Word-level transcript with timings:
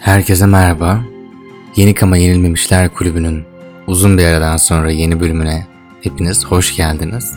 Herkese 0.00 0.46
merhaba. 0.46 1.00
Yenik 1.76 2.02
ama 2.02 2.16
Yenilmemişler 2.16 2.88
Kulübü'nün 2.88 3.44
uzun 3.86 4.18
bir 4.18 4.24
aradan 4.24 4.56
sonra 4.56 4.90
yeni 4.90 5.20
bölümüne 5.20 5.66
hepiniz 6.02 6.44
hoş 6.44 6.76
geldiniz. 6.76 7.34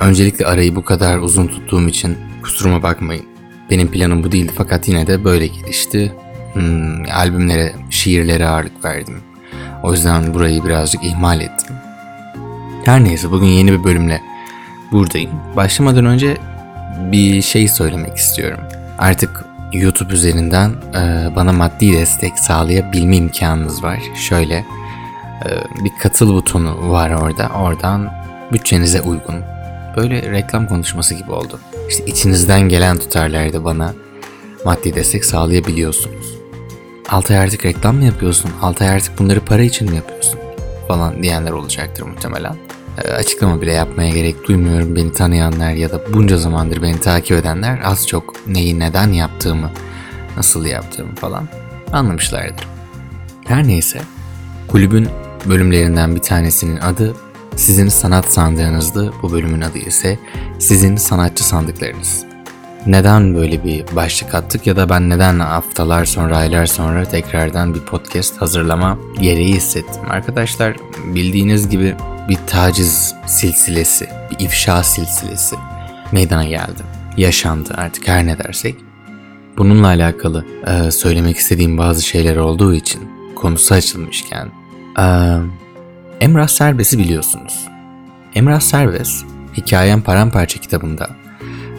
Öncelikle 0.00 0.46
arayı 0.46 0.76
bu 0.76 0.84
kadar 0.84 1.18
uzun 1.18 1.46
tuttuğum 1.46 1.88
için 1.88 2.18
kusuruma 2.42 2.82
bakmayın. 2.82 3.24
Benim 3.70 3.90
planım 3.90 4.24
bu 4.24 4.32
değildi 4.32 4.52
fakat 4.56 4.88
yine 4.88 5.06
de 5.06 5.24
böyle 5.24 5.46
gelişti. 5.46 6.12
Hmm, 6.52 7.02
albümlere, 7.14 7.72
şiirlere 7.90 8.46
ağırlık 8.46 8.84
verdim. 8.84 9.16
O 9.82 9.92
yüzden 9.92 10.34
burayı 10.34 10.64
birazcık 10.64 11.04
ihmal 11.04 11.40
ettim. 11.40 11.76
Her 12.84 13.04
neyse 13.04 13.30
bugün 13.30 13.46
yeni 13.46 13.72
bir 13.72 13.84
bölümle 13.84 14.20
buradayım. 14.92 15.30
Başlamadan 15.56 16.04
önce 16.04 16.36
bir 17.12 17.42
şey 17.42 17.68
söylemek 17.68 18.16
istiyorum. 18.16 18.60
Artık 18.98 19.44
YouTube 19.74 20.12
üzerinden 20.12 20.70
e, 20.70 21.36
bana 21.36 21.52
maddi 21.52 21.92
destek 21.92 22.38
sağlayabilme 22.38 23.16
imkanınız 23.16 23.82
var. 23.82 24.00
Şöyle 24.14 24.54
e, 25.44 25.48
bir 25.84 25.92
katıl 26.02 26.34
butonu 26.34 26.90
var 26.90 27.10
orada. 27.10 27.48
Oradan 27.48 28.12
bütçenize 28.52 29.00
uygun. 29.00 29.34
Böyle 29.96 30.30
reklam 30.30 30.66
konuşması 30.66 31.14
gibi 31.14 31.30
oldu. 31.30 31.60
İşte 31.88 32.04
içinizden 32.06 32.60
gelen 32.60 32.98
tutarlarda 32.98 33.64
bana 33.64 33.94
maddi 34.64 34.94
destek 34.94 35.24
sağlayabiliyorsunuz. 35.24 36.34
Altay 37.10 37.38
artık 37.38 37.64
reklam 37.64 37.96
mı 37.96 38.04
yapıyorsun? 38.04 38.50
Altay 38.62 38.88
artık 38.88 39.18
bunları 39.18 39.40
para 39.40 39.62
için 39.62 39.90
mi 39.90 39.96
yapıyorsun? 39.96 40.40
Falan 40.88 41.22
diyenler 41.22 41.50
olacaktır 41.50 42.02
muhtemelen. 42.02 42.63
E, 42.98 43.08
açıklama 43.12 43.60
bile 43.60 43.72
yapmaya 43.72 44.10
gerek 44.10 44.48
duymuyorum. 44.48 44.96
Beni 44.96 45.12
tanıyanlar 45.12 45.70
ya 45.70 45.90
da 45.90 46.00
bunca 46.12 46.36
zamandır 46.36 46.82
beni 46.82 47.00
takip 47.00 47.36
edenler 47.36 47.80
az 47.84 48.08
çok 48.08 48.46
neyi 48.46 48.78
neden 48.78 49.12
yaptığımı, 49.12 49.70
nasıl 50.36 50.66
yaptığımı 50.66 51.14
falan 51.14 51.48
anlamışlardır. 51.92 52.66
Her 53.44 53.68
neyse, 53.68 54.00
kulübün 54.68 55.08
bölümlerinden 55.46 56.14
bir 56.14 56.20
tanesinin 56.20 56.76
adı 56.76 57.14
sizin 57.56 57.88
sanat 57.88 58.32
sandığınızdı. 58.32 59.12
Bu 59.22 59.32
bölümün 59.32 59.60
adı 59.60 59.78
ise 59.78 60.18
sizin 60.58 60.96
sanatçı 60.96 61.44
sandıklarınız. 61.44 62.24
Neden 62.86 63.34
böyle 63.34 63.64
bir 63.64 63.84
başlık 63.96 64.34
attık 64.34 64.66
ya 64.66 64.76
da 64.76 64.88
ben 64.88 65.10
neden 65.10 65.40
haftalar 65.40 66.04
sonra 66.04 66.36
aylar 66.36 66.66
sonra 66.66 67.04
tekrardan 67.04 67.74
bir 67.74 67.80
podcast 67.80 68.40
hazırlama 68.40 68.98
gereği 69.20 69.54
hissettim. 69.54 70.02
Arkadaşlar 70.10 70.76
bildiğiniz 71.04 71.68
gibi 71.68 71.96
bir 72.28 72.38
taciz 72.46 73.14
silsilesi, 73.26 74.08
bir 74.30 74.44
ifşa 74.44 74.82
silsilesi 74.82 75.56
meydana 76.12 76.44
geldi. 76.44 76.82
Yaşandı 77.16 77.74
artık 77.76 78.08
her 78.08 78.26
ne 78.26 78.38
dersek. 78.38 78.76
Bununla 79.58 79.86
alakalı 79.86 80.44
e, 80.66 80.90
söylemek 80.90 81.36
istediğim 81.36 81.78
bazı 81.78 82.02
şeyler 82.02 82.36
olduğu 82.36 82.74
için 82.74 83.00
konusu 83.34 83.74
açılmışken 83.74 84.48
e, 84.98 85.04
Emrah 86.20 86.48
Serbest'i 86.48 86.98
biliyorsunuz. 86.98 87.68
Emrah 88.34 88.60
Serbest 88.60 89.24
Hikayem 89.56 90.02
Paramparça 90.02 90.60
kitabında 90.60 91.10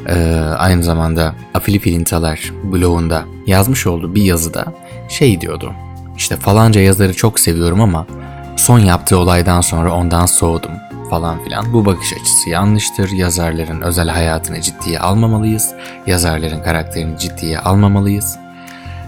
e, 0.08 0.16
aynı 0.58 0.84
zamanda 0.84 1.36
Afili 1.54 1.80
Filintalar 1.80 2.52
blogunda 2.64 3.26
yazmış 3.48 3.88
olduğu 3.88 4.16
bir 4.16 4.24
yazıda 4.24 4.66
şey 5.10 5.42
diyordu. 5.42 5.74
İşte 6.18 6.36
falanca 6.36 6.82
yazarı 6.82 7.14
çok 7.14 7.40
seviyorum 7.40 7.82
ama 7.82 8.08
son 8.56 8.80
yaptığı 8.80 9.18
olaydan 9.18 9.62
sonra 9.62 9.94
ondan 9.94 10.26
soğudum 10.26 10.72
falan 11.10 11.44
filan. 11.44 11.74
Bu 11.74 11.86
bakış 11.86 12.14
açısı 12.14 12.50
yanlıştır. 12.50 13.12
Yazarların 13.12 13.82
özel 13.82 14.10
hayatını 14.10 14.62
ciddiye 14.62 15.00
almamalıyız. 15.00 15.74
Yazarların 16.08 16.64
karakterini 16.64 17.20
ciddiye 17.20 17.60
almamalıyız. 17.60 18.38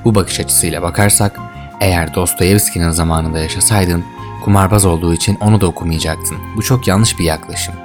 Bu 0.06 0.16
bakış 0.16 0.40
açısıyla 0.40 0.82
bakarsak 0.82 1.40
eğer 1.82 2.16
Dostoyevski'nin 2.16 2.92
zamanında 2.92 3.40
yaşasaydın 3.40 4.06
kumarbaz 4.44 4.86
olduğu 4.86 5.14
için 5.14 5.38
onu 5.42 5.62
da 5.62 5.68
okumayacaktın. 5.68 6.38
Bu 6.56 6.64
çok 6.64 6.88
yanlış 6.88 7.20
bir 7.20 7.26
yaklaşım. 7.26 7.76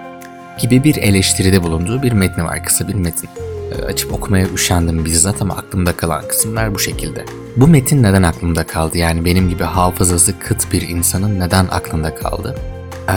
Gibi 0.61 0.85
bir 0.85 0.97
eleştiride 0.97 1.63
bulunduğu 1.63 2.03
bir 2.03 2.13
metni 2.13 2.45
var, 2.45 2.65
kısa 2.65 2.89
bir 2.89 2.95
metin. 2.95 3.31
E, 3.73 3.85
açıp 3.85 4.13
okumaya 4.13 4.47
üşendim 4.49 5.05
bizzat 5.05 5.43
ama 5.43 5.55
aklımda 5.55 5.97
kalan 5.97 6.29
kısımlar 6.29 6.75
bu 6.75 6.79
şekilde. 6.79 7.25
Bu 7.57 7.69
metin 7.69 8.03
neden 8.03 8.23
aklımda 8.23 8.67
kaldı? 8.67 8.99
Yani 8.99 9.25
benim 9.25 9.49
gibi 9.49 9.63
hafızası 9.65 10.39
kıt 10.39 10.73
bir 10.73 10.89
insanın 10.89 11.41
neden 11.41 11.67
aklında 11.71 12.15
kaldı? 12.15 12.59
Ee, 13.09 13.13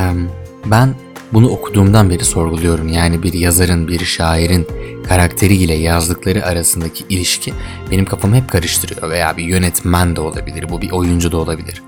ben 0.65 0.95
bunu 1.33 1.49
okuduğumdan 1.49 2.09
beri 2.09 2.25
sorguluyorum. 2.25 2.87
Yani 2.87 3.23
bir 3.23 3.33
yazarın, 3.33 3.87
bir 3.87 4.05
şairin 4.05 4.67
karakteriyle 5.07 5.73
yazdıkları 5.73 6.45
arasındaki 6.45 7.03
ilişki 7.09 7.53
benim 7.91 8.05
kafamı 8.05 8.35
hep 8.35 8.49
karıştırıyor. 8.49 9.09
Veya 9.09 9.37
bir 9.37 9.43
yönetmen 9.43 10.15
de 10.15 10.21
olabilir, 10.21 10.69
bu 10.69 10.81
bir 10.81 10.91
oyuncu 10.91 11.31
da 11.31 11.37
olabilir. 11.37 11.83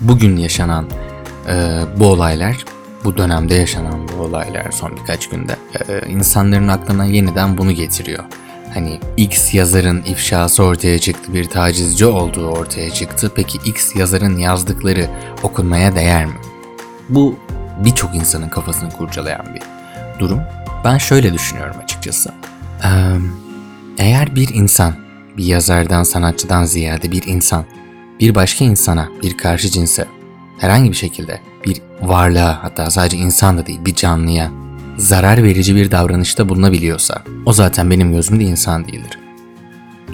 Bugün 0.00 0.36
yaşanan 0.36 0.86
e, 1.48 1.80
bu 1.96 2.06
olaylar 2.06 2.64
bu 3.04 3.16
dönemde 3.16 3.54
yaşanan 3.54 4.08
bu 4.08 4.22
olaylar 4.22 4.70
son 4.70 4.96
birkaç 4.96 5.28
günde 5.28 5.56
e, 5.88 6.08
insanların 6.08 6.68
aklına 6.68 7.04
yeniden 7.04 7.58
bunu 7.58 7.72
getiriyor. 7.72 8.24
Hani 8.74 9.00
X 9.16 9.54
yazarın 9.54 10.02
ifşası 10.02 10.62
ortaya 10.64 10.98
çıktı, 10.98 11.34
bir 11.34 11.44
tacizci 11.44 12.06
olduğu 12.06 12.46
ortaya 12.48 12.90
çıktı. 12.90 13.32
Peki 13.34 13.58
X 13.64 13.96
yazarın 13.96 14.38
yazdıkları 14.38 15.10
okunmaya 15.42 15.94
değer 15.94 16.26
mi? 16.26 16.34
Bu 17.08 17.38
birçok 17.84 18.14
insanın 18.14 18.48
kafasını 18.48 18.90
kurcalayan 18.90 19.46
bir 19.54 19.62
durum. 20.20 20.40
Ben 20.84 20.98
şöyle 20.98 21.32
düşünüyorum 21.32 21.76
açıkçası. 21.82 22.30
Eğer 23.98 24.36
bir 24.36 24.54
insan, 24.54 24.94
bir 25.36 25.44
yazardan, 25.44 26.02
sanatçıdan 26.02 26.64
ziyade 26.64 27.12
bir 27.12 27.22
insan, 27.26 27.64
bir 28.20 28.34
başka 28.34 28.64
insana, 28.64 29.08
bir 29.22 29.36
karşı 29.36 29.70
cinse 29.70 30.06
herhangi 30.58 30.90
bir 30.90 30.96
şekilde 30.96 31.40
bir 31.64 31.80
varlığa 32.02 32.58
hatta 32.62 32.90
sadece 32.90 33.16
insan 33.16 33.58
da 33.58 33.66
değil 33.66 33.80
bir 33.84 33.94
canlıya 33.94 34.50
zarar 34.96 35.42
verici 35.42 35.76
bir 35.76 35.90
davranışta 35.90 36.48
bulunabiliyorsa 36.48 37.22
o 37.46 37.52
zaten 37.52 37.90
benim 37.90 38.12
gözümde 38.12 38.44
insan 38.44 38.84
değildir. 38.84 39.18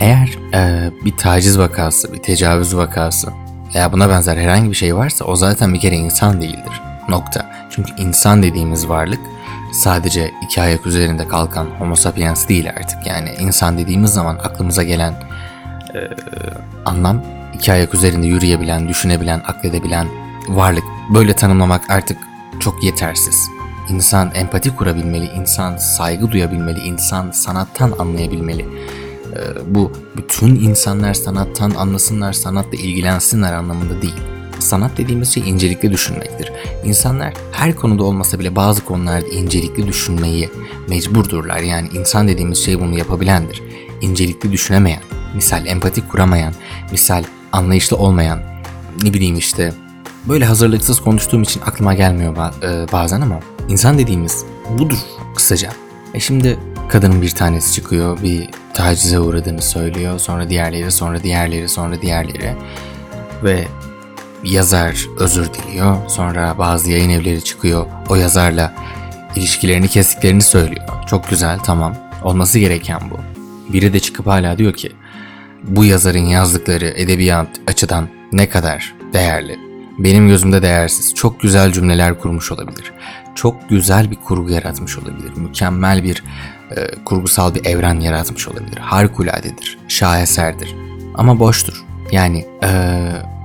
Eğer 0.00 0.38
e, 0.54 0.90
bir 1.04 1.16
taciz 1.16 1.58
vakası, 1.58 2.12
bir 2.12 2.18
tecavüz 2.18 2.76
vakası 2.76 3.28
veya 3.74 3.92
buna 3.92 4.08
benzer 4.08 4.36
herhangi 4.36 4.70
bir 4.70 4.76
şey 4.76 4.96
varsa 4.96 5.24
o 5.24 5.36
zaten 5.36 5.74
bir 5.74 5.80
kere 5.80 5.96
insan 5.96 6.40
değildir. 6.40 6.82
Nokta. 7.08 7.50
Çünkü 7.70 7.92
insan 7.98 8.42
dediğimiz 8.42 8.88
varlık 8.88 9.20
sadece 9.72 10.30
iki 10.44 10.62
ayak 10.62 10.86
üzerinde 10.86 11.28
kalkan 11.28 11.66
homo 11.78 11.96
sapiens 11.96 12.48
değil 12.48 12.70
artık. 12.70 13.06
Yani 13.06 13.30
insan 13.40 13.78
dediğimiz 13.78 14.10
zaman 14.10 14.34
aklımıza 14.34 14.82
gelen 14.82 15.12
e, 15.94 15.98
anlam 16.84 17.22
iki 17.54 17.72
ayak 17.72 17.94
üzerinde 17.94 18.26
yürüyebilen, 18.26 18.88
düşünebilen, 18.88 19.42
akledebilen 19.46 20.06
varlık. 20.48 20.84
Böyle 21.14 21.32
tanımlamak 21.32 21.90
artık 21.90 22.18
çok 22.60 22.84
yetersiz. 22.84 23.50
İnsan 23.88 24.30
empati 24.34 24.76
kurabilmeli, 24.76 25.24
insan 25.24 25.76
saygı 25.76 26.30
duyabilmeli, 26.30 26.80
insan 26.80 27.30
sanattan 27.30 27.94
anlayabilmeli. 27.98 28.62
Ee, 29.32 29.74
bu 29.74 29.92
bütün 30.16 30.54
insanlar 30.54 31.14
sanattan 31.14 31.70
anlasınlar, 31.70 32.32
sanatla 32.32 32.78
ilgilensinler 32.78 33.52
anlamında 33.52 34.02
değil. 34.02 34.20
Sanat 34.58 34.98
dediğimiz 34.98 35.34
şey 35.34 35.50
incelikli 35.50 35.92
düşünmektir. 35.92 36.52
İnsanlar 36.84 37.34
her 37.52 37.76
konuda 37.76 38.04
olmasa 38.04 38.38
bile 38.38 38.56
bazı 38.56 38.84
konularda 38.84 39.26
incelikli 39.26 39.86
düşünmeyi 39.86 40.50
mecburdurlar. 40.88 41.58
Yani 41.58 41.88
insan 41.88 42.28
dediğimiz 42.28 42.64
şey 42.64 42.80
bunu 42.80 42.98
yapabilendir. 42.98 43.62
İncelikli 44.00 44.52
düşünemeyen, 44.52 45.02
misal 45.34 45.66
empati 45.66 46.08
kuramayan, 46.08 46.54
misal 46.92 47.24
anlayışlı 47.52 47.96
olmayan, 47.96 48.40
ne 49.02 49.14
bileyim 49.14 49.36
işte 49.36 49.72
böyle 50.28 50.44
hazırlıksız 50.44 51.00
konuştuğum 51.00 51.42
için 51.42 51.60
aklıma 51.60 51.94
gelmiyor 51.94 52.36
e, 52.62 52.92
bazen 52.92 53.20
ama 53.20 53.40
insan 53.68 53.98
dediğimiz 53.98 54.44
budur 54.78 54.98
kısaca. 55.36 55.70
E 56.14 56.20
şimdi 56.20 56.58
kadının 56.88 57.22
bir 57.22 57.30
tanesi 57.30 57.72
çıkıyor 57.72 58.22
bir 58.22 58.48
tacize 58.74 59.20
uğradığını 59.20 59.62
söylüyor 59.62 60.18
sonra 60.18 60.50
diğerleri 60.50 60.92
sonra 60.92 61.22
diğerleri 61.22 61.68
sonra 61.68 62.02
diğerleri 62.02 62.56
ve 63.44 63.64
yazar 64.44 65.06
özür 65.18 65.46
diliyor 65.54 65.96
sonra 66.08 66.58
bazı 66.58 66.90
yayın 66.90 67.10
evleri 67.10 67.44
çıkıyor 67.44 67.86
o 68.08 68.14
yazarla 68.14 68.74
ilişkilerini 69.36 69.88
kestiklerini 69.88 70.42
söylüyor. 70.42 70.88
Çok 71.06 71.30
güzel 71.30 71.58
tamam 71.58 71.94
olması 72.22 72.58
gereken 72.58 73.00
bu. 73.10 73.18
Biri 73.72 73.92
de 73.92 74.00
çıkıp 74.00 74.26
hala 74.26 74.58
diyor 74.58 74.72
ki 74.72 74.92
bu 75.64 75.84
yazarın 75.84 76.26
yazdıkları 76.26 76.86
edebiyat 76.86 77.48
açıdan 77.66 78.08
ne 78.32 78.48
kadar 78.48 78.94
değerli. 79.12 79.69
Benim 80.04 80.28
gözümde 80.28 80.62
değersiz. 80.62 81.14
Çok 81.14 81.40
güzel 81.40 81.72
cümleler 81.72 82.18
kurmuş 82.18 82.52
olabilir. 82.52 82.92
Çok 83.34 83.68
güzel 83.68 84.10
bir 84.10 84.16
kurgu 84.16 84.50
yaratmış 84.50 84.98
olabilir. 84.98 85.32
Mükemmel 85.36 86.04
bir 86.04 86.22
e, 86.76 87.04
kurgusal 87.04 87.54
bir 87.54 87.64
evren 87.64 88.00
yaratmış 88.00 88.48
olabilir. 88.48 88.78
Harikuladedir. 88.78 89.78
Şaheserdir. 89.88 90.74
Ama 91.14 91.38
boştur. 91.38 91.84
Yani 92.12 92.46
e, 92.62 92.68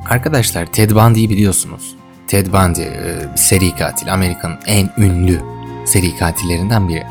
arkadaşlar 0.10 0.66
Ted 0.66 0.92
Bundy'yi 0.92 1.30
biliyorsunuz. 1.30 1.96
Ted 2.28 2.48
Bundy 2.48 2.82
e, 2.82 3.16
seri 3.36 3.76
katil. 3.76 4.14
Amerika'nın 4.14 4.58
en 4.66 4.90
ünlü 4.98 5.42
seri 5.86 6.18
katillerinden 6.18 6.90
biri. 6.90 7.04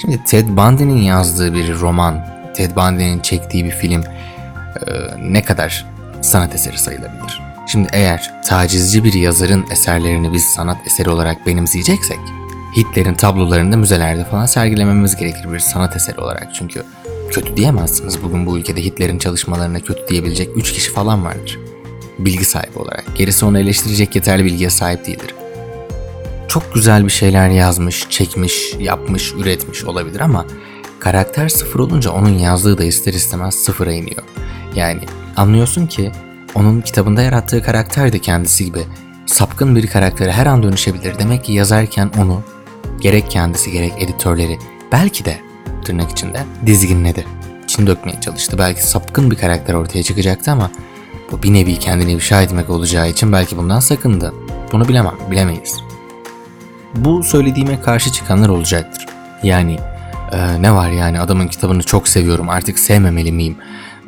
Şimdi 0.00 0.24
Ted 0.24 0.48
Bundy'nin 0.48 1.02
yazdığı 1.02 1.54
bir 1.54 1.74
roman, 1.74 2.26
Ted 2.56 2.76
Bundy'nin 2.76 3.20
çektiği 3.20 3.64
bir 3.64 3.70
film 3.70 4.02
e, 4.02 4.92
ne 5.18 5.42
kadar 5.42 5.86
sanat 6.22 6.54
eseri 6.54 6.78
sayılabilir. 6.78 7.39
Şimdi 7.72 7.88
eğer 7.92 8.30
tacizci 8.44 9.04
bir 9.04 9.12
yazarın 9.12 9.64
eserlerini 9.70 10.32
biz 10.32 10.44
sanat 10.44 10.86
eseri 10.86 11.10
olarak 11.10 11.46
benimseyeceksek, 11.46 12.18
Hitler'in 12.76 13.14
tablolarını 13.14 13.72
da 13.72 13.76
müzelerde 13.76 14.24
falan 14.24 14.46
sergilememiz 14.46 15.16
gerekir 15.16 15.52
bir 15.52 15.58
sanat 15.58 15.96
eseri 15.96 16.20
olarak. 16.20 16.54
Çünkü 16.54 16.84
kötü 17.30 17.56
diyemezsiniz. 17.56 18.22
Bugün 18.22 18.46
bu 18.46 18.58
ülkede 18.58 18.84
Hitler'in 18.84 19.18
çalışmalarına 19.18 19.80
kötü 19.80 20.08
diyebilecek 20.08 20.48
3 20.56 20.72
kişi 20.72 20.92
falan 20.92 21.24
vardır. 21.24 21.58
Bilgi 22.18 22.44
sahibi 22.44 22.78
olarak. 22.78 23.04
Gerisi 23.14 23.44
onu 23.44 23.58
eleştirecek 23.58 24.16
yeterli 24.16 24.44
bilgiye 24.44 24.70
sahip 24.70 25.06
değildir. 25.06 25.34
Çok 26.48 26.74
güzel 26.74 27.04
bir 27.04 27.12
şeyler 27.12 27.48
yazmış, 27.48 28.06
çekmiş, 28.10 28.74
yapmış, 28.78 29.32
üretmiş 29.32 29.84
olabilir 29.84 30.20
ama 30.20 30.46
karakter 30.98 31.48
sıfır 31.48 31.80
olunca 31.80 32.10
onun 32.10 32.38
yazdığı 32.38 32.78
da 32.78 32.84
ister 32.84 33.12
istemez 33.12 33.54
sıfıra 33.54 33.92
iniyor. 33.92 34.22
Yani 34.74 35.00
anlıyorsun 35.36 35.86
ki 35.86 36.12
onun 36.54 36.80
kitabında 36.80 37.22
yarattığı 37.22 37.62
karakter 37.62 38.12
de 38.12 38.18
kendisi 38.18 38.64
gibi 38.64 38.80
sapkın 39.26 39.76
bir 39.76 39.86
karaktere 39.86 40.32
her 40.32 40.46
an 40.46 40.62
dönüşebilir. 40.62 41.18
Demek 41.18 41.44
ki 41.44 41.52
yazarken 41.52 42.10
onu 42.18 42.42
gerek 43.00 43.30
kendisi 43.30 43.70
gerek 43.70 43.92
editörleri 43.98 44.58
belki 44.92 45.24
de 45.24 45.40
tırnak 45.84 46.10
içinde 46.10 46.44
dizginledi. 46.66 47.26
İçini 47.64 47.86
dökmeye 47.86 48.20
çalıştı. 48.20 48.58
Belki 48.58 48.86
sapkın 48.86 49.30
bir 49.30 49.36
karakter 49.36 49.74
ortaya 49.74 50.02
çıkacaktı 50.02 50.50
ama 50.50 50.70
bu 51.32 51.42
bir 51.42 51.52
nevi 51.52 51.78
kendini 51.78 52.12
ifşa 52.12 52.42
etmek 52.42 52.70
olacağı 52.70 53.10
için 53.10 53.32
belki 53.32 53.56
bundan 53.56 53.80
sakındı. 53.80 54.34
Bunu 54.72 54.88
bilemem, 54.88 55.14
bilemeyiz. 55.30 55.80
Bu 56.94 57.22
söylediğime 57.22 57.80
karşı 57.80 58.12
çıkanlar 58.12 58.48
olacaktır. 58.48 59.06
Yani 59.42 59.78
e, 60.32 60.62
ne 60.62 60.74
var 60.74 60.90
yani 60.90 61.20
adamın 61.20 61.48
kitabını 61.48 61.82
çok 61.82 62.08
seviyorum 62.08 62.48
artık 62.48 62.78
sevmemeli 62.78 63.32
miyim? 63.32 63.56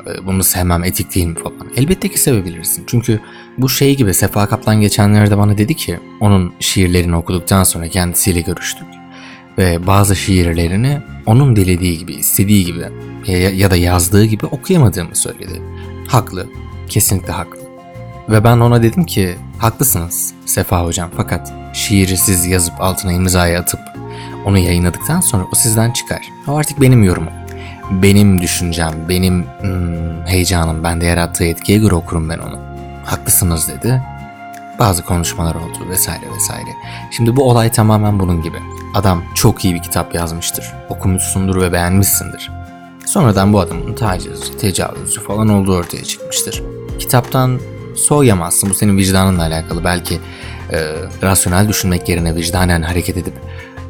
E, 0.07 0.25
bunu 0.25 0.43
sevmem 0.43 0.83
etik 0.83 1.15
değil 1.15 1.27
mi 1.27 1.35
falan. 1.35 1.67
Elbette 1.77 2.09
ki 2.09 2.19
sevebilirsin. 2.19 2.83
Çünkü 2.87 3.19
bu 3.57 3.69
şey 3.69 3.97
gibi 3.97 4.13
Sefa 4.13 4.47
Kaplan 4.47 4.81
geçenlerde 4.81 5.37
bana 5.37 5.57
dedi 5.57 5.75
ki 5.75 5.99
onun 6.19 6.53
şiirlerini 6.59 7.15
okuduktan 7.15 7.63
sonra 7.63 7.87
kendisiyle 7.87 8.41
görüştük. 8.41 8.87
Ve 9.57 9.87
bazı 9.87 10.15
şiirlerini 10.15 11.01
onun 11.25 11.55
dilediği 11.55 11.97
gibi, 11.97 12.13
istediği 12.13 12.65
gibi 12.65 12.79
ya, 13.27 13.49
ya 13.49 13.71
da 13.71 13.75
yazdığı 13.75 14.25
gibi 14.25 14.45
okuyamadığımı 14.45 15.15
söyledi. 15.15 15.61
Haklı, 16.07 16.47
kesinlikle 16.89 17.33
haklı. 17.33 17.59
Ve 18.29 18.43
ben 18.43 18.57
ona 18.57 18.83
dedim 18.83 19.05
ki 19.05 19.35
haklısınız 19.57 20.33
Sefa 20.45 20.85
hocam 20.85 21.09
fakat 21.17 21.53
şiiri 21.73 22.17
siz 22.17 22.45
yazıp 22.45 22.81
altına 22.81 23.11
imzayı 23.11 23.59
atıp 23.59 23.79
onu 24.45 24.57
yayınladıktan 24.57 25.21
sonra 25.21 25.43
o 25.51 25.55
sizden 25.55 25.91
çıkar. 25.91 26.21
O 26.47 26.55
artık 26.55 26.81
benim 26.81 27.03
yorumum. 27.03 27.42
Benim 28.01 28.41
düşüncem, 28.41 28.93
benim 29.09 29.45
hmm, 29.61 30.25
heyecanım, 30.25 30.83
bende 30.83 31.05
yarattığı 31.05 31.43
etkiye 31.43 31.77
göre 31.77 31.95
okurum 31.95 32.29
ben 32.29 32.37
onu. 32.37 32.59
Haklısınız 33.05 33.69
dedi. 33.69 34.01
Bazı 34.79 35.05
konuşmalar 35.05 35.55
oldu 35.55 35.89
vesaire 35.89 36.25
vesaire. 36.35 36.69
Şimdi 37.11 37.35
bu 37.35 37.49
olay 37.49 37.71
tamamen 37.71 38.19
bunun 38.19 38.41
gibi. 38.41 38.57
Adam 38.93 39.23
çok 39.35 39.65
iyi 39.65 39.75
bir 39.75 39.81
kitap 39.81 40.15
yazmıştır. 40.15 40.73
Okumuşsundur 40.89 41.61
ve 41.61 41.73
beğenmişsindir. 41.73 42.51
Sonradan 43.05 43.53
bu 43.53 43.59
adamın 43.59 43.93
tacizci, 43.93 44.57
tecavüzcü 44.57 45.21
falan 45.21 45.49
olduğu 45.49 45.75
ortaya 45.75 46.03
çıkmıştır. 46.03 46.63
Kitaptan 46.99 47.59
soğuyamazsın. 47.95 48.69
Bu 48.69 48.73
senin 48.73 48.97
vicdanınla 48.97 49.41
alakalı. 49.41 49.83
Belki 49.83 50.19
e, 50.71 50.93
rasyonel 51.23 51.67
düşünmek 51.67 52.09
yerine 52.09 52.35
vicdanen 52.35 52.81
hareket 52.81 53.17
edip 53.17 53.33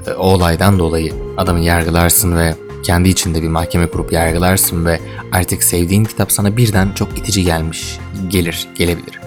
e, 0.08 0.12
o 0.14 0.24
olaydan 0.24 0.80
dolayı 0.80 1.14
adamı 1.38 1.60
yargılarsın 1.60 2.38
ve 2.38 2.56
kendi 2.84 3.10
içinde 3.10 3.42
bir 3.42 3.48
mahkeme 3.48 3.88
kurup 3.88 4.12
yargılarsın 4.12 4.86
ve 4.86 5.00
artık 5.32 5.64
sevdiğin 5.64 6.04
kitap 6.04 6.32
sana 6.32 6.58
birden 6.58 6.92
çok 6.96 7.18
itici 7.18 7.44
gelmiş, 7.44 7.98
gelir, 8.28 8.68
gelebilir. 8.76 9.20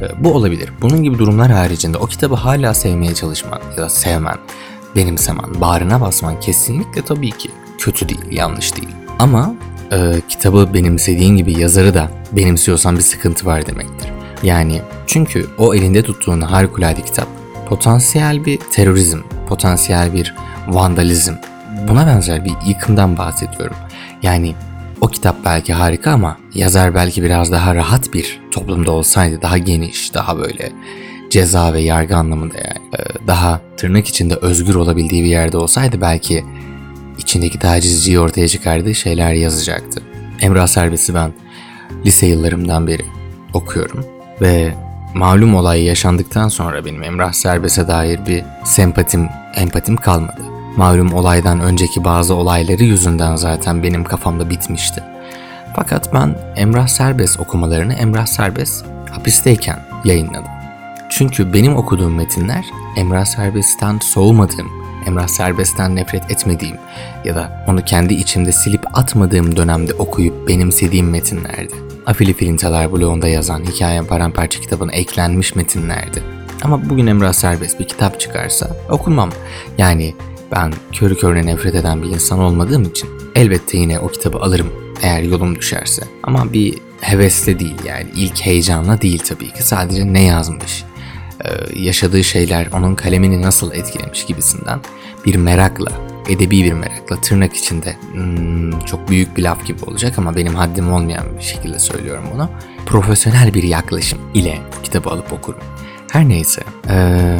E, 0.00 0.24
bu 0.24 0.34
olabilir. 0.34 0.72
Bunun 0.82 1.02
gibi 1.02 1.18
durumlar 1.18 1.50
haricinde 1.50 1.98
o 1.98 2.06
kitabı 2.06 2.34
hala 2.34 2.74
sevmeye 2.74 3.14
çalışman 3.14 3.60
ya 3.76 3.82
da 3.82 3.88
sevmen, 3.88 4.36
benimsemen, 4.96 5.60
bağrına 5.60 6.00
basman 6.00 6.40
kesinlikle 6.40 7.02
tabii 7.02 7.30
ki 7.30 7.50
kötü 7.78 8.08
değil, 8.08 8.24
yanlış 8.30 8.76
değil. 8.76 8.88
Ama 9.18 9.54
e, 9.92 10.20
kitabı 10.28 10.74
benimsediğin 10.74 11.36
gibi 11.36 11.60
yazarı 11.60 11.94
da 11.94 12.10
benimsiyorsan 12.32 12.96
bir 12.96 13.02
sıkıntı 13.02 13.46
var 13.46 13.66
demektir. 13.66 14.12
Yani 14.42 14.82
çünkü 15.06 15.46
o 15.58 15.74
elinde 15.74 16.02
tuttuğun 16.02 16.40
harikulade 16.40 17.02
kitap 17.02 17.28
potansiyel 17.68 18.44
bir 18.44 18.58
terörizm, 18.70 19.18
potansiyel 19.48 20.12
bir 20.12 20.34
vandalizm, 20.68 21.34
buna 21.88 22.06
benzer 22.06 22.44
bir 22.44 22.52
yıkımdan 22.66 23.18
bahsediyorum. 23.18 23.76
Yani 24.22 24.54
o 25.00 25.06
kitap 25.06 25.36
belki 25.44 25.72
harika 25.72 26.10
ama 26.10 26.36
yazar 26.54 26.94
belki 26.94 27.22
biraz 27.22 27.52
daha 27.52 27.74
rahat 27.74 28.14
bir 28.14 28.40
toplumda 28.50 28.90
olsaydı, 28.90 29.42
daha 29.42 29.58
geniş, 29.58 30.14
daha 30.14 30.38
böyle 30.38 30.72
ceza 31.30 31.72
ve 31.72 31.80
yargı 31.80 32.16
anlamında 32.16 32.56
yani 32.58 32.88
e, 32.98 33.26
daha 33.26 33.60
tırnak 33.76 34.08
içinde 34.08 34.34
özgür 34.34 34.74
olabildiği 34.74 35.24
bir 35.24 35.28
yerde 35.28 35.56
olsaydı 35.56 36.00
belki 36.00 36.44
içindeki 37.18 37.58
tacizciyi 37.58 38.20
ortaya 38.20 38.48
çıkardığı 38.48 38.94
şeyler 38.94 39.32
yazacaktı. 39.32 40.02
Emrah 40.40 40.66
Serbest'i 40.66 41.14
ben 41.14 41.32
lise 42.04 42.26
yıllarımdan 42.26 42.86
beri 42.86 43.04
okuyorum 43.54 44.04
ve 44.40 44.74
malum 45.14 45.54
olay 45.54 45.82
yaşandıktan 45.82 46.48
sonra 46.48 46.84
benim 46.84 47.02
Emrah 47.02 47.32
Serbest'e 47.32 47.88
dair 47.88 48.26
bir 48.26 48.44
sempatim, 48.64 49.28
empatim 49.56 49.96
kalmadı. 49.96 50.49
Malum 50.76 51.12
olaydan 51.12 51.60
önceki 51.60 52.04
bazı 52.04 52.34
olayları 52.34 52.84
yüzünden 52.84 53.36
zaten 53.36 53.82
benim 53.82 54.04
kafamda 54.04 54.50
bitmişti. 54.50 55.02
Fakat 55.76 56.14
ben 56.14 56.36
Emrah 56.56 56.86
Serbest 56.86 57.40
okumalarını 57.40 57.94
Emrah 57.94 58.26
Serbest 58.26 58.84
hapisteyken 59.10 59.78
yayınladım. 60.04 60.50
Çünkü 61.10 61.52
benim 61.52 61.76
okuduğum 61.76 62.14
metinler 62.14 62.64
Emrah 62.96 63.24
Serbest'ten 63.24 63.98
soğumadığım, 63.98 64.68
Emrah 65.06 65.28
Serbest'ten 65.28 65.96
nefret 65.96 66.30
etmediğim 66.30 66.76
ya 67.24 67.34
da 67.34 67.64
onu 67.68 67.84
kendi 67.84 68.14
içimde 68.14 68.52
silip 68.52 68.98
atmadığım 68.98 69.56
dönemde 69.56 69.94
okuyup 69.94 70.48
benimsediğim 70.48 71.10
metinlerdi. 71.10 71.74
Afili 72.06 72.34
Filintalar 72.34 72.92
bloğunda 72.92 73.28
yazan 73.28 73.64
Hikayem 73.64 74.06
Paramparça 74.06 74.60
kitabına 74.60 74.92
eklenmiş 74.92 75.54
metinlerdi. 75.54 76.22
Ama 76.62 76.90
bugün 76.90 77.06
Emrah 77.06 77.32
Serbest 77.32 77.80
bir 77.80 77.88
kitap 77.88 78.20
çıkarsa 78.20 78.76
okumam. 78.90 79.30
Yani 79.78 80.14
ben 80.52 80.72
körü 80.92 81.16
körüne 81.16 81.46
nefret 81.46 81.74
eden 81.74 82.02
bir 82.02 82.08
insan 82.08 82.38
olmadığım 82.38 82.82
için 82.82 83.08
elbette 83.34 83.78
yine 83.78 83.98
o 83.98 84.08
kitabı 84.08 84.38
alırım 84.38 84.72
eğer 85.02 85.22
yolum 85.22 85.58
düşerse. 85.58 86.02
Ama 86.22 86.52
bir 86.52 86.78
hevesle 87.00 87.58
değil 87.58 87.76
yani 87.86 88.06
ilk 88.16 88.40
heyecanla 88.40 89.00
değil 89.00 89.22
tabii 89.28 89.52
ki 89.52 89.62
sadece 89.62 90.12
ne 90.12 90.22
yazmış, 90.22 90.84
ee, 91.44 91.80
yaşadığı 91.80 92.24
şeyler 92.24 92.68
onun 92.72 92.94
kalemini 92.94 93.42
nasıl 93.42 93.72
etkilemiş 93.72 94.26
gibisinden 94.26 94.80
bir 95.26 95.34
merakla, 95.34 95.92
edebi 96.28 96.64
bir 96.64 96.72
merakla 96.72 97.20
tırnak 97.20 97.54
içinde 97.54 97.96
hmm, 98.12 98.80
çok 98.80 99.08
büyük 99.08 99.36
bir 99.36 99.42
laf 99.42 99.66
gibi 99.66 99.84
olacak 99.84 100.18
ama 100.18 100.36
benim 100.36 100.54
haddim 100.54 100.92
olmayan 100.92 101.24
bir 101.38 101.42
şekilde 101.42 101.78
söylüyorum 101.78 102.24
bunu. 102.34 102.50
Profesyonel 102.86 103.54
bir 103.54 103.62
yaklaşım 103.62 104.18
ile 104.34 104.58
kitabı 104.82 105.10
alıp 105.10 105.32
okurum. 105.32 105.60
Her 106.10 106.28
neyse, 106.28 106.62
ee, 106.88 107.38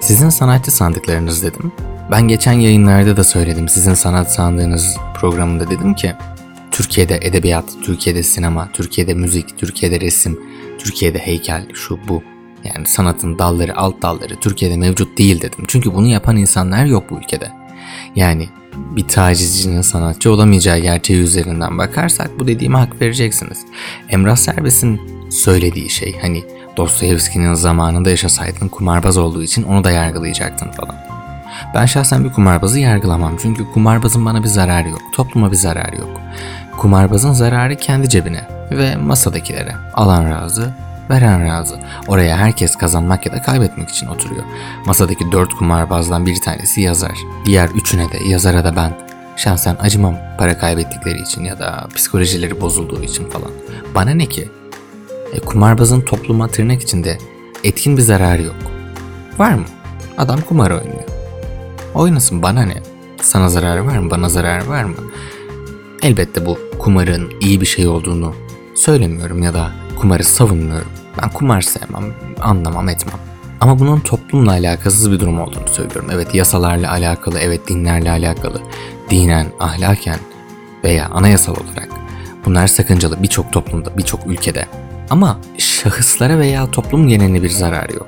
sizin 0.00 0.28
sanatçı 0.28 0.70
sandıklarınız 0.70 1.42
dedim. 1.42 1.72
Ben 2.10 2.28
geçen 2.28 2.52
yayınlarda 2.52 3.16
da 3.16 3.24
söyledim. 3.24 3.68
Sizin 3.68 3.94
sanat 3.94 4.32
sandığınız 4.32 4.96
programında 5.14 5.70
dedim 5.70 5.94
ki 5.94 6.12
Türkiye'de 6.70 7.18
edebiyat, 7.22 7.64
Türkiye'de 7.84 8.22
sinema, 8.22 8.68
Türkiye'de 8.72 9.14
müzik, 9.14 9.58
Türkiye'de 9.58 10.00
resim, 10.00 10.40
Türkiye'de 10.78 11.18
heykel, 11.18 11.66
şu 11.74 11.98
bu 12.08 12.22
yani 12.64 12.86
sanatın 12.86 13.38
dalları, 13.38 13.76
alt 13.76 14.02
dalları 14.02 14.36
Türkiye'de 14.36 14.76
mevcut 14.76 15.18
değil 15.18 15.42
dedim. 15.42 15.64
Çünkü 15.68 15.94
bunu 15.94 16.06
yapan 16.06 16.36
insanlar 16.36 16.84
yok 16.84 17.10
bu 17.10 17.18
ülkede. 17.18 17.52
Yani 18.16 18.48
bir 18.76 19.08
tacizcinin 19.08 19.80
sanatçı 19.80 20.32
olamayacağı 20.32 20.78
gerçeği 20.78 21.20
üzerinden 21.20 21.78
bakarsak 21.78 22.38
bu 22.38 22.46
dediğime 22.46 22.78
hak 22.78 23.00
vereceksiniz. 23.00 23.58
Emrah 24.08 24.36
Serbest'in 24.36 25.00
söylediği 25.30 25.90
şey 25.90 26.18
hani 26.20 26.44
Dostoyevski'nin 26.76 27.54
zamanında 27.54 28.10
yaşasaydın 28.10 28.68
kumarbaz 28.68 29.18
olduğu 29.18 29.42
için 29.42 29.62
onu 29.62 29.84
da 29.84 29.90
yargılayacaktın 29.90 30.70
falan. 30.70 31.11
Ben 31.74 31.86
şahsen 31.86 32.24
bir 32.24 32.32
kumarbazı 32.32 32.78
yargılamam 32.78 33.36
çünkü 33.42 33.72
kumarbazın 33.72 34.26
bana 34.26 34.42
bir 34.42 34.48
zararı 34.48 34.88
yok, 34.88 35.00
topluma 35.12 35.50
bir 35.50 35.56
zararı 35.56 35.96
yok. 35.96 36.20
Kumarbazın 36.78 37.32
zararı 37.32 37.76
kendi 37.76 38.08
cebine 38.08 38.48
ve 38.70 38.96
masadakilere. 38.96 39.74
Alan 39.94 40.30
razı, 40.30 40.72
Veren 41.10 41.46
razı. 41.46 41.78
Oraya 42.08 42.36
herkes 42.36 42.76
kazanmak 42.76 43.26
ya 43.26 43.32
da 43.32 43.42
kaybetmek 43.42 43.88
için 43.88 44.06
oturuyor. 44.06 44.44
Masadaki 44.86 45.32
dört 45.32 45.54
kumarbazdan 45.54 46.26
bir 46.26 46.40
tanesi 46.40 46.80
yazar. 46.80 47.18
Diğer 47.44 47.68
üçüne 47.68 48.12
de 48.12 48.28
yazara 48.28 48.64
da 48.64 48.76
ben 48.76 48.92
şahsen 49.36 49.76
acımam 49.80 50.16
para 50.38 50.58
kaybettikleri 50.58 51.22
için 51.22 51.44
ya 51.44 51.58
da 51.58 51.88
psikolojileri 51.94 52.60
bozulduğu 52.60 53.02
için 53.02 53.30
falan. 53.30 53.50
Bana 53.94 54.10
ne 54.10 54.26
ki? 54.26 54.48
E, 55.32 55.40
kumarbazın 55.40 56.00
topluma 56.00 56.48
tırnak 56.48 56.82
içinde 56.82 57.18
etkin 57.64 57.96
bir 57.96 58.02
zararı 58.02 58.42
yok. 58.42 58.56
Var 59.38 59.54
mı? 59.54 59.64
Adam 60.18 60.40
kumar 60.40 60.70
oynuyor. 60.70 61.11
Oynasın 61.94 62.42
bana 62.42 62.62
ne? 62.62 62.82
Sana 63.20 63.48
zararı 63.48 63.86
var 63.86 63.98
mı? 63.98 64.10
Bana 64.10 64.28
zararı 64.28 64.68
var 64.68 64.84
mı? 64.84 64.96
Elbette 66.02 66.46
bu 66.46 66.58
kumarın 66.78 67.32
iyi 67.40 67.60
bir 67.60 67.66
şey 67.66 67.88
olduğunu 67.88 68.34
söylemiyorum 68.74 69.42
ya 69.42 69.54
da 69.54 69.72
kumarı 70.00 70.24
savunmuyorum. 70.24 70.88
Ben 71.22 71.30
kumar 71.30 71.60
sevmem, 71.60 72.14
anlamam 72.40 72.88
etmem. 72.88 73.18
Ama 73.60 73.78
bunun 73.78 74.00
toplumla 74.00 74.50
alakasız 74.50 75.10
bir 75.10 75.20
durum 75.20 75.40
olduğunu 75.40 75.68
söylüyorum. 75.68 76.10
Evet 76.12 76.34
yasalarla 76.34 76.90
alakalı, 76.90 77.38
evet 77.38 77.68
dinlerle 77.68 78.10
alakalı, 78.10 78.62
dinen, 79.10 79.46
ahlaken 79.60 80.18
veya 80.84 81.08
anayasal 81.08 81.52
olarak 81.52 81.88
bunlar 82.44 82.66
sakıncalı 82.66 83.22
birçok 83.22 83.52
toplumda, 83.52 83.98
birçok 83.98 84.26
ülkede. 84.26 84.66
Ama 85.10 85.38
şahıslara 85.58 86.38
veya 86.38 86.70
toplum 86.70 87.08
geneline 87.08 87.42
bir 87.42 87.50
zararı 87.50 87.94
yok. 87.94 88.06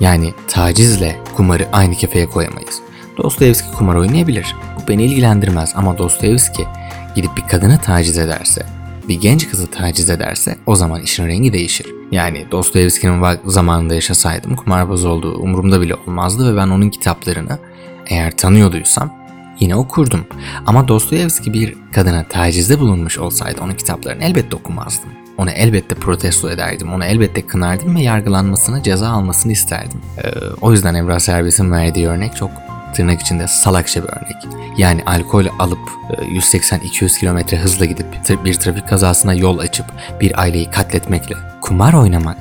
Yani 0.00 0.34
tacizle 0.48 1.18
kumarı 1.36 1.68
aynı 1.72 1.94
kefeye 1.94 2.26
koyamayız. 2.26 2.80
Dostoyevski 3.16 3.72
kumar 3.72 3.94
oynayabilir. 3.94 4.56
Bu 4.76 4.88
beni 4.88 5.04
ilgilendirmez 5.04 5.72
ama 5.76 5.98
Dostoyevski 5.98 6.66
gidip 7.14 7.36
bir 7.36 7.42
kadını 7.42 7.78
taciz 7.78 8.18
ederse, 8.18 8.66
bir 9.08 9.20
genç 9.20 9.48
kızı 9.48 9.66
taciz 9.66 10.10
ederse 10.10 10.58
o 10.66 10.76
zaman 10.76 11.02
işin 11.02 11.26
rengi 11.26 11.52
değişir. 11.52 11.86
Yani 12.10 12.46
Dostoyevski'nin 12.50 13.24
zamanında 13.44 13.94
yaşasaydım 13.94 14.56
kumarbaz 14.56 15.04
olduğu 15.04 15.34
umurumda 15.34 15.80
bile 15.80 15.94
olmazdı 15.94 16.52
ve 16.52 16.56
ben 16.56 16.68
onun 16.68 16.90
kitaplarını 16.90 17.58
eğer 18.06 18.36
tanıyorduysam 18.36 19.14
yine 19.60 19.76
okurdum. 19.76 20.26
Ama 20.66 20.88
Dostoyevski 20.88 21.52
bir 21.52 21.76
kadına 21.92 22.24
tacizde 22.28 22.80
bulunmuş 22.80 23.18
olsaydı 23.18 23.60
onun 23.62 23.74
kitaplarını 23.74 24.24
elbette 24.24 24.56
okumazdım. 24.56 25.10
Onu 25.38 25.50
elbette 25.50 25.94
protesto 25.94 26.50
ederdim, 26.50 26.92
onu 26.92 27.04
elbette 27.04 27.46
kınardım 27.46 27.96
ve 27.96 28.02
yargılanmasını, 28.02 28.82
ceza 28.82 29.08
almasını 29.08 29.52
isterdim. 29.52 30.00
Ee, 30.18 30.30
o 30.60 30.72
yüzden 30.72 30.94
Emrah 30.94 31.18
Serbest'in 31.18 31.72
verdiği 31.72 32.08
örnek 32.08 32.36
çok 32.36 32.50
tırnak 32.96 33.20
içinde 33.20 33.48
salakça 33.48 34.02
bir 34.02 34.08
örnek. 34.08 34.36
Yani 34.78 35.02
alkol 35.06 35.46
alıp 35.58 35.78
e, 36.10 36.22
180-200 36.22 37.18
kilometre 37.18 37.56
hızla 37.58 37.84
gidip 37.84 38.06
bir 38.44 38.54
trafik 38.54 38.88
kazasına 38.88 39.34
yol 39.34 39.58
açıp 39.58 39.86
bir 40.20 40.40
aileyi 40.40 40.70
katletmekle 40.70 41.34
kumar 41.60 41.92
oynamak 41.92 42.36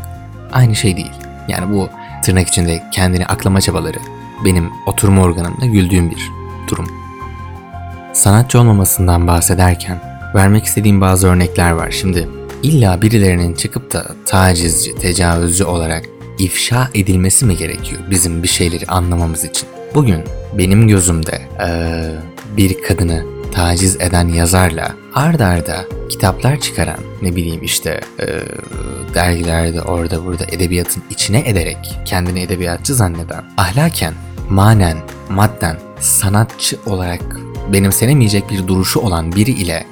aynı 0.52 0.76
şey 0.76 0.98
değil. 0.98 1.12
Yani 1.48 1.74
bu 1.74 1.90
tırnak 2.24 2.48
içinde 2.48 2.84
kendini 2.92 3.26
aklama 3.26 3.62
çabaları 3.62 3.98
benim 4.46 4.70
oturma 4.86 5.22
organımda 5.22 5.66
güldüğüm 5.66 6.12
bir 6.12 6.32
durum. 6.70 6.88
Sanatçı 8.14 8.60
olmamasından 8.60 9.28
bahsederken 9.28 10.00
vermek 10.36 10.66
istediğim 10.66 11.02
bazı 11.02 11.28
örnekler 11.28 11.72
var. 11.72 11.92
Şimdi 11.92 12.30
illa 12.64 13.02
birilerinin 13.02 13.54
çıkıp 13.54 13.94
da 13.94 14.16
tacizci, 14.26 14.96
tecavüzcü 14.96 15.64
olarak 15.64 16.04
ifşa 16.38 16.90
edilmesi 16.94 17.46
mi 17.46 17.58
gerekiyor 17.58 18.02
bizim 18.10 18.44
bir 18.44 18.48
şeyleri 18.48 18.86
anlamamız 18.86 19.44
için? 19.44 19.70
Bugün 19.96 20.24
benim 20.58 20.88
gözümde 20.88 21.42
eee, 21.60 22.12
bir 22.58 22.84
kadını 22.84 23.24
taciz 23.52 24.02
eden 24.02 24.28
yazarla 24.28 24.96
ard 25.14 25.40
arda 25.40 25.86
kitaplar 26.10 26.60
çıkaran 26.60 27.00
ne 27.22 27.36
bileyim 27.36 27.64
işte 27.64 28.02
eee, 28.20 28.44
dergilerde 29.14 29.82
orada 29.82 30.26
burada 30.26 30.46
edebiyatın 30.46 31.04
içine 31.10 31.40
ederek 31.40 31.78
kendini 32.06 32.40
edebiyatçı 32.42 32.96
zanneden 32.96 33.44
ahlaken, 33.58 34.14
manen, 34.50 34.98
madden 35.30 35.78
sanatçı 36.00 36.80
olarak 36.86 37.22
benimsenemeyecek 37.74 38.50
bir 38.50 38.68
duruşu 38.68 39.00
olan 39.00 39.36
biri 39.36 39.52
ile 39.52 39.86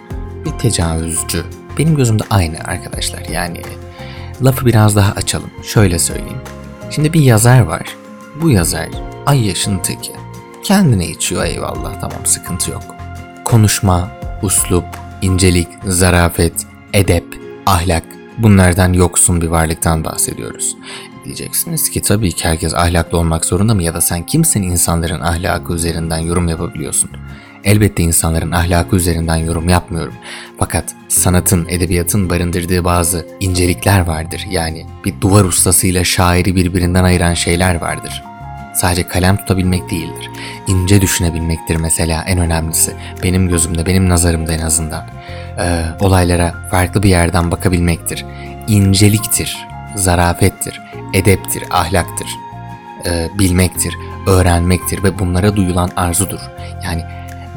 bir 0.45 0.51
tecavüzcü. 0.51 1.43
Benim 1.77 1.95
gözümde 1.95 2.23
aynı 2.29 2.57
arkadaşlar 2.63 3.21
yani 3.31 3.61
lafı 4.41 4.65
biraz 4.65 4.95
daha 4.95 5.11
açalım. 5.11 5.49
Şöyle 5.63 5.99
söyleyeyim. 5.99 6.41
Şimdi 6.89 7.13
bir 7.13 7.21
yazar 7.21 7.59
var. 7.59 7.95
Bu 8.41 8.49
yazar 8.49 8.89
ay 9.25 9.47
yaşın 9.47 9.79
teki 9.79 10.11
kendine 10.63 11.07
içiyor 11.07 11.45
eyvallah 11.45 11.99
tamam 12.01 12.25
sıkıntı 12.25 12.71
yok 12.71 12.83
konuşma, 13.53 14.11
uslup, 14.41 14.85
incelik, 15.21 15.67
zarafet, 15.85 16.53
edep, 16.93 17.25
ahlak 17.65 18.03
bunlardan 18.37 18.93
yoksun 18.93 19.41
bir 19.41 19.47
varlıktan 19.47 20.03
bahsediyoruz. 20.03 20.77
Diyeceksiniz 21.25 21.89
ki 21.89 22.01
tabii 22.01 22.31
ki 22.31 22.47
herkes 22.47 22.73
ahlaklı 22.73 23.17
olmak 23.17 23.45
zorunda 23.45 23.73
mı 23.73 23.83
ya 23.83 23.93
da 23.93 24.01
sen 24.01 24.25
kimsin 24.25 24.63
insanların 24.63 25.21
ahlakı 25.21 25.73
üzerinden 25.73 26.17
yorum 26.17 26.47
yapabiliyorsun? 26.47 27.09
Elbette 27.63 28.03
insanların 28.03 28.51
ahlakı 28.51 28.95
üzerinden 28.95 29.35
yorum 29.35 29.69
yapmıyorum. 29.69 30.13
Fakat 30.59 30.95
sanatın, 31.07 31.65
edebiyatın 31.69 32.29
barındırdığı 32.29 32.83
bazı 32.83 33.27
incelikler 33.39 33.99
vardır. 33.99 34.45
Yani 34.49 34.85
bir 35.05 35.21
duvar 35.21 35.43
ustasıyla 35.43 36.03
şairi 36.03 36.55
birbirinden 36.55 37.03
ayıran 37.03 37.33
şeyler 37.33 37.75
vardır. 37.75 38.23
Sadece 38.73 39.07
kalem 39.07 39.37
tutabilmek 39.37 39.89
değildir. 39.89 40.29
İnce 40.67 41.01
düşünebilmektir 41.01 41.75
mesela 41.75 42.23
en 42.27 42.39
önemlisi. 42.39 42.93
Benim 43.23 43.49
gözümde, 43.49 43.85
benim 43.85 44.09
nazarımda 44.09 44.53
en 44.53 44.59
azından. 44.59 45.05
Ee, 45.59 45.83
olaylara 45.99 46.53
farklı 46.71 47.03
bir 47.03 47.09
yerden 47.09 47.51
bakabilmektir. 47.51 48.25
İnceliktir, 48.67 49.57
zarafettir, 49.95 50.81
edeptir, 51.13 51.63
ahlaktır. 51.71 52.27
Ee, 53.05 53.29
bilmektir, 53.39 53.93
öğrenmektir 54.27 55.03
ve 55.03 55.19
bunlara 55.19 55.55
duyulan 55.55 55.91
arzudur. 55.95 56.39
Yani 56.83 57.03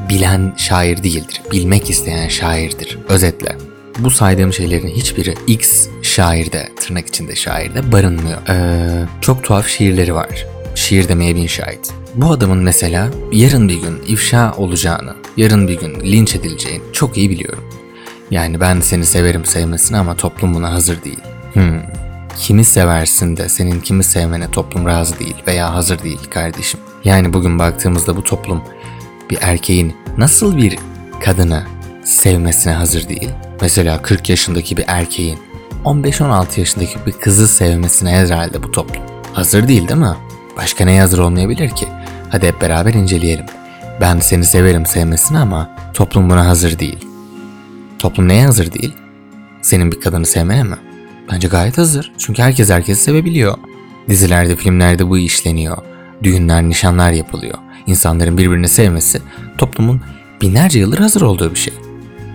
bilen 0.09 0.53
şair 0.57 1.03
değildir, 1.03 1.43
bilmek 1.53 1.91
isteyen 1.91 2.29
şairdir. 2.29 2.99
Özetle. 3.09 3.57
Bu 3.99 4.11
saydığım 4.11 4.53
şeylerin 4.53 4.89
hiçbiri 4.89 5.35
X 5.47 5.89
şairde, 6.03 6.69
tırnak 6.81 7.07
içinde 7.07 7.37
şairde 7.37 7.93
barınmıyor. 7.93 8.39
Ee, 8.49 9.07
çok 9.21 9.45
tuhaf 9.45 9.67
şiirleri 9.67 10.15
var. 10.15 10.47
Şiir 10.87 11.09
demeye 11.09 11.37
bin 11.37 11.47
şahit. 11.47 11.93
Bu 12.15 12.31
adamın 12.31 12.59
mesela 12.59 13.11
yarın 13.33 13.69
bir 13.69 13.83
gün 13.83 14.03
ifşa 14.07 14.55
olacağını, 14.57 15.15
yarın 15.37 15.69
bir 15.69 15.81
gün 15.81 16.01
linç 16.01 16.35
edileceğini 16.35 16.83
çok 16.93 17.17
iyi 17.17 17.31
biliyorum. 17.31 17.65
Yani 18.31 18.61
ben 18.61 18.81
seni 18.81 19.07
severim 19.07 19.45
sevmesine 19.45 19.99
ama 19.99 20.17
toplum 20.17 20.55
buna 20.55 20.73
hazır 20.73 21.03
değil. 21.03 21.21
Hmm. 21.53 21.81
Kimi 22.39 22.65
seversin 22.65 23.37
de 23.37 23.49
senin 23.49 23.81
kimi 23.81 24.05
sevmene 24.05 24.51
toplum 24.51 24.87
razı 24.87 25.19
değil 25.19 25.35
veya 25.47 25.75
hazır 25.75 26.03
değil 26.03 26.21
kardeşim. 26.31 26.81
Yani 27.05 27.33
bugün 27.33 27.59
baktığımızda 27.59 28.17
bu 28.17 28.25
toplum 28.25 28.63
bir 29.31 29.39
erkeğin 29.41 29.97
nasıl 30.19 30.57
bir 30.57 30.79
kadını 31.25 31.65
sevmesine 32.05 32.73
hazır 32.73 33.09
değil. 33.09 33.31
Mesela 33.61 34.03
40 34.03 34.31
yaşındaki 34.31 34.77
bir 34.77 34.85
erkeğin 34.87 35.39
15-16 35.85 36.61
yaşındaki 36.61 36.99
bir 37.07 37.13
kızı 37.13 37.49
sevmesine 37.49 38.11
herhalde 38.11 38.63
bu 38.63 38.73
toplum. 38.73 39.03
Hazır 39.33 39.69
değil 39.69 39.89
değil 39.89 40.01
mi? 40.01 40.17
Başka 40.57 40.85
neye 40.85 41.01
hazır 41.01 41.19
olmayabilir 41.19 41.71
ki? 41.71 41.87
Hadi 42.31 42.47
hep 42.47 42.61
beraber 42.61 42.95
inceleyelim. 42.95 43.47
Ben 44.01 44.19
seni 44.19 44.45
severim 44.45 44.87
sevmesine 44.87 45.39
ama 45.39 45.71
toplum 45.95 46.31
buna 46.31 46.47
hazır 46.47 46.79
değil. 46.79 46.99
Toplum 47.99 48.29
neye 48.29 48.47
hazır 48.47 48.73
değil? 48.73 48.93
Senin 49.63 49.93
bir 49.93 50.01
kadını 50.01 50.27
sevmene 50.27 50.63
mi? 50.63 50.77
Bence 51.33 51.49
gayet 51.49 51.79
hazır. 51.79 52.13
Çünkü 52.19 52.43
herkes 52.43 52.71
herkesi 52.71 53.03
sevebiliyor. 53.03 53.59
Dizilerde, 54.09 54.57
filmlerde 54.57 55.09
bu 55.09 55.19
işleniyor. 55.19 55.77
Düğünler, 56.23 56.63
nişanlar 56.63 57.13
yapılıyor. 57.13 57.59
İnsanların 57.87 58.39
birbirini 58.39 58.69
sevmesi 58.69 59.23
toplumun 59.59 60.01
binlerce 60.43 60.79
yıldır 60.79 60.99
hazır 60.99 61.21
olduğu 61.21 61.51
bir 61.51 61.59
şey. 61.59 61.75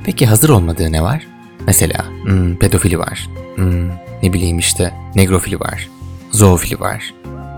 Peki 0.03 0.25
hazır 0.25 0.49
olmadığı 0.49 0.91
ne 0.91 1.01
var? 1.01 1.27
Mesela 1.67 2.05
hmm, 2.23 2.55
pedofili 2.55 2.99
var. 2.99 3.29
Hmm, 3.55 3.89
ne 4.23 4.33
bileyim 4.33 4.59
işte 4.59 4.93
negrofili 5.15 5.59
var. 5.59 5.89
Zoofili 6.31 6.79
var. 6.79 7.13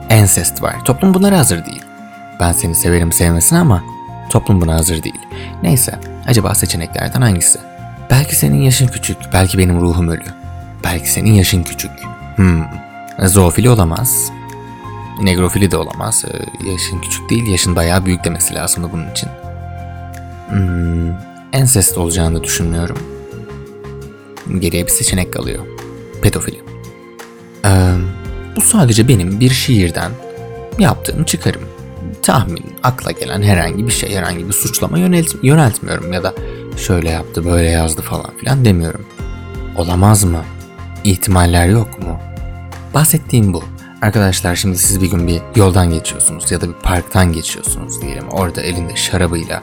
Ensest 0.10 0.62
var. 0.62 0.76
Toplum 0.86 1.14
bunlara 1.14 1.38
hazır 1.38 1.66
değil. 1.66 1.82
Ben 2.40 2.52
seni 2.52 2.76
severim 2.76 3.12
sevmesine 3.12 3.60
ama 3.60 3.84
toplum 4.30 4.62
buna 4.62 4.74
hazır 4.76 5.04
değil. 5.04 5.20
Neyse, 5.64 6.00
acaba 6.28 6.56
seçeneklerden 6.56 7.22
hangisi? 7.22 7.60
Belki 8.10 8.36
senin 8.36 8.62
yaşın 8.62 8.88
küçük, 8.88 9.18
belki 9.34 9.58
benim 9.58 9.82
ruhum 9.82 10.08
ölü. 10.08 10.24
Belki 10.84 11.12
senin 11.12 11.32
yaşın 11.34 11.64
küçük. 11.64 11.92
Hmm, 12.36 12.64
zoofili 13.24 13.70
olamaz. 13.70 14.32
Negrofili 15.22 15.72
de 15.72 15.78
olamaz. 15.78 16.26
Ee, 16.28 16.70
Yaşın 16.72 17.00
küçük 17.02 17.30
değil, 17.30 17.48
yaşın 17.48 17.76
bayağı 17.76 18.06
büyük 18.06 18.24
demesi 18.24 18.56
lazım 18.56 18.90
bunun 18.94 19.12
için. 19.12 19.30
Hmm, 20.50 21.12
ensest 21.54 21.98
olacağını 21.98 22.44
düşünmüyorum. 22.44 22.98
Geriye 24.60 24.86
bir 24.86 24.92
seçenek 24.92 25.34
kalıyor. 25.34 25.66
Pedofili. 26.22 26.62
Ee, 27.66 27.94
bu 28.56 28.62
sadece 28.62 29.08
benim 29.08 29.40
bir 29.40 29.50
şiirden 29.50 30.12
yaptığım 30.80 31.24
çıkarım. 31.24 31.62
Tahmin, 32.22 32.76
akla 32.84 33.12
gelen 33.12 33.42
herhangi 33.42 33.88
bir 33.88 33.92
şey, 33.92 34.16
herhangi 34.16 34.48
bir 34.48 34.54
suçlama 34.54 35.00
yönelt 35.00 35.36
yöneltmiyorum 35.44 36.14
ya 36.14 36.24
da 36.24 36.34
şöyle 36.78 37.10
yaptı, 37.10 37.46
böyle 37.46 37.70
yazdı 37.70 38.02
falan 38.02 38.38
filan 38.38 38.66
demiyorum. 38.66 39.06
Olamaz 39.76 40.24
mı? 40.24 40.44
İhtimaller 41.04 41.68
yok 41.68 42.00
mu? 42.00 42.20
Bahsettiğim 42.94 43.54
bu. 43.54 43.64
Arkadaşlar 44.02 44.56
şimdi 44.56 44.78
siz 44.78 45.02
bir 45.02 45.12
gün 45.12 45.28
bir 45.28 45.42
yoldan 45.56 45.90
geçiyorsunuz 45.90 46.52
ya 46.52 46.62
da 46.62 46.68
bir 46.68 46.74
parktan 46.74 47.34
geçiyorsunuz 47.34 48.02
diyelim. 48.02 48.30
Orada 48.32 48.62
elinde 48.62 48.96
şarabıyla 48.96 49.62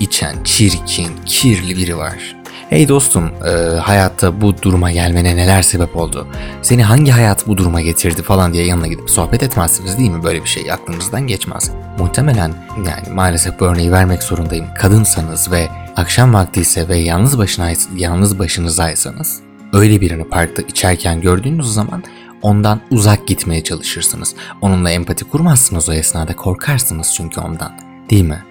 içen 0.00 0.44
çirkin, 0.44 1.10
kirli 1.26 1.76
biri 1.76 1.96
var. 1.96 2.36
Hey 2.70 2.88
dostum, 2.88 3.30
e, 3.46 3.78
hayatta 3.78 4.40
bu 4.40 4.62
duruma 4.62 4.90
gelmene 4.90 5.36
neler 5.36 5.62
sebep 5.62 5.96
oldu? 5.96 6.26
Seni 6.62 6.82
hangi 6.84 7.10
hayat 7.10 7.46
bu 7.46 7.56
duruma 7.56 7.80
getirdi 7.80 8.22
falan 8.22 8.52
diye 8.52 8.66
yanına 8.66 8.86
gidip 8.86 9.10
sohbet 9.10 9.42
etmezsiniz 9.42 9.98
değil 9.98 10.10
mi? 10.10 10.24
Böyle 10.24 10.42
bir 10.42 10.48
şey 10.48 10.72
aklınızdan 10.72 11.26
geçmez. 11.26 11.70
Muhtemelen 11.98 12.54
yani 12.76 13.14
maalesef 13.14 13.60
bu 13.60 13.64
örneği 13.64 13.92
vermek 13.92 14.22
zorundayım. 14.22 14.66
Kadınsanız 14.78 15.52
ve 15.52 15.68
akşam 15.96 16.34
vakti 16.34 16.60
ise 16.60 16.88
ve 16.88 16.96
yalnız 16.96 17.38
başına 17.38 17.70
yalnız 17.96 18.38
başınızaysanız 18.38 19.40
öyle 19.72 20.00
birini 20.00 20.24
parkta 20.24 20.62
içerken 20.62 21.20
gördüğünüz 21.20 21.74
zaman 21.74 22.04
ondan 22.42 22.80
uzak 22.90 23.26
gitmeye 23.26 23.64
çalışırsınız. 23.64 24.34
Onunla 24.60 24.90
empati 24.90 25.24
kurmazsınız 25.24 25.88
o 25.88 25.92
esnada 25.92 26.36
korkarsınız 26.36 27.14
çünkü 27.16 27.40
ondan. 27.40 27.72
Değil 28.10 28.24
mi? 28.24 28.42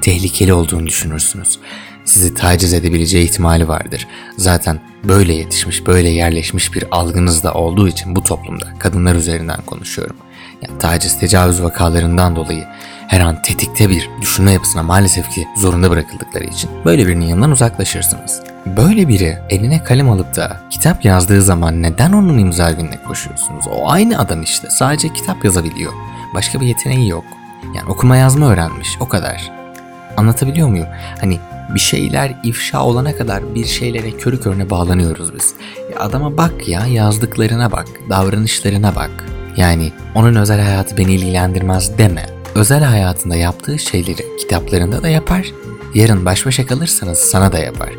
Tehlikeli 0.00 0.52
olduğunu 0.52 0.86
düşünürsünüz. 0.86 1.58
Sizi 2.10 2.34
taciz 2.34 2.72
edebileceği 2.72 3.24
ihtimali 3.24 3.68
vardır. 3.68 4.06
Zaten 4.36 4.80
böyle 5.04 5.32
yetişmiş, 5.32 5.86
böyle 5.86 6.08
yerleşmiş 6.08 6.74
bir 6.74 6.84
algınız 6.90 7.42
da 7.42 7.54
olduğu 7.54 7.88
için 7.88 8.16
bu 8.16 8.22
toplumda 8.22 8.66
kadınlar 8.78 9.14
üzerinden 9.14 9.62
konuşuyorum. 9.66 10.16
Yani 10.62 10.78
taciz, 10.78 11.18
tecavüz 11.18 11.62
vakalarından 11.62 12.36
dolayı 12.36 12.64
her 13.08 13.20
an 13.20 13.42
tetikte 13.42 13.88
bir 13.88 14.10
düşünme 14.20 14.52
yapısına 14.52 14.82
maalesef 14.82 15.30
ki 15.30 15.48
zorunda 15.56 15.90
bırakıldıkları 15.90 16.44
için 16.44 16.70
böyle 16.84 17.06
birinin 17.06 17.26
yanından 17.26 17.50
uzaklaşırsınız. 17.50 18.42
Böyle 18.66 19.08
biri 19.08 19.38
eline 19.50 19.84
kalem 19.84 20.10
alıp 20.10 20.36
da 20.36 20.60
kitap 20.70 21.04
yazdığı 21.04 21.42
zaman 21.42 21.82
neden 21.82 22.12
onun 22.12 22.38
imza 22.38 22.70
gününe 22.70 23.02
koşuyorsunuz? 23.02 23.64
O 23.68 23.90
aynı 23.90 24.18
adam 24.18 24.42
işte 24.42 24.70
sadece 24.70 25.12
kitap 25.12 25.44
yazabiliyor. 25.44 25.92
Başka 26.34 26.60
bir 26.60 26.66
yeteneği 26.66 27.08
yok. 27.08 27.24
Yani 27.74 27.88
okuma 27.88 28.16
yazma 28.16 28.52
öğrenmiş 28.52 28.96
o 29.00 29.08
kadar. 29.08 29.50
Anlatabiliyor 30.16 30.68
muyum? 30.68 30.88
Hani 31.20 31.38
bir 31.74 31.80
şeyler 31.80 32.36
ifşa 32.44 32.84
olana 32.84 33.16
kadar 33.16 33.54
bir 33.54 33.64
şeylere 33.64 34.10
körü 34.10 34.40
körüne 34.40 34.70
bağlanıyoruz 34.70 35.34
biz. 35.34 35.54
Ya 35.92 36.00
adama 36.00 36.36
bak 36.36 36.68
ya 36.68 36.86
yazdıklarına 36.86 37.72
bak, 37.72 37.86
davranışlarına 38.10 38.94
bak. 38.94 39.10
Yani 39.56 39.92
onun 40.14 40.34
özel 40.36 40.60
hayatı 40.60 40.96
beni 40.96 41.14
ilgilendirmez 41.14 41.98
deme. 41.98 42.26
Özel 42.54 42.82
hayatında 42.82 43.36
yaptığı 43.36 43.78
şeyleri 43.78 44.36
kitaplarında 44.38 45.02
da 45.02 45.08
yapar. 45.08 45.46
Yarın 45.94 46.24
baş 46.24 46.46
başa 46.46 46.66
kalırsanız 46.66 47.18
sana 47.18 47.52
da 47.52 47.58
yapar. 47.58 47.90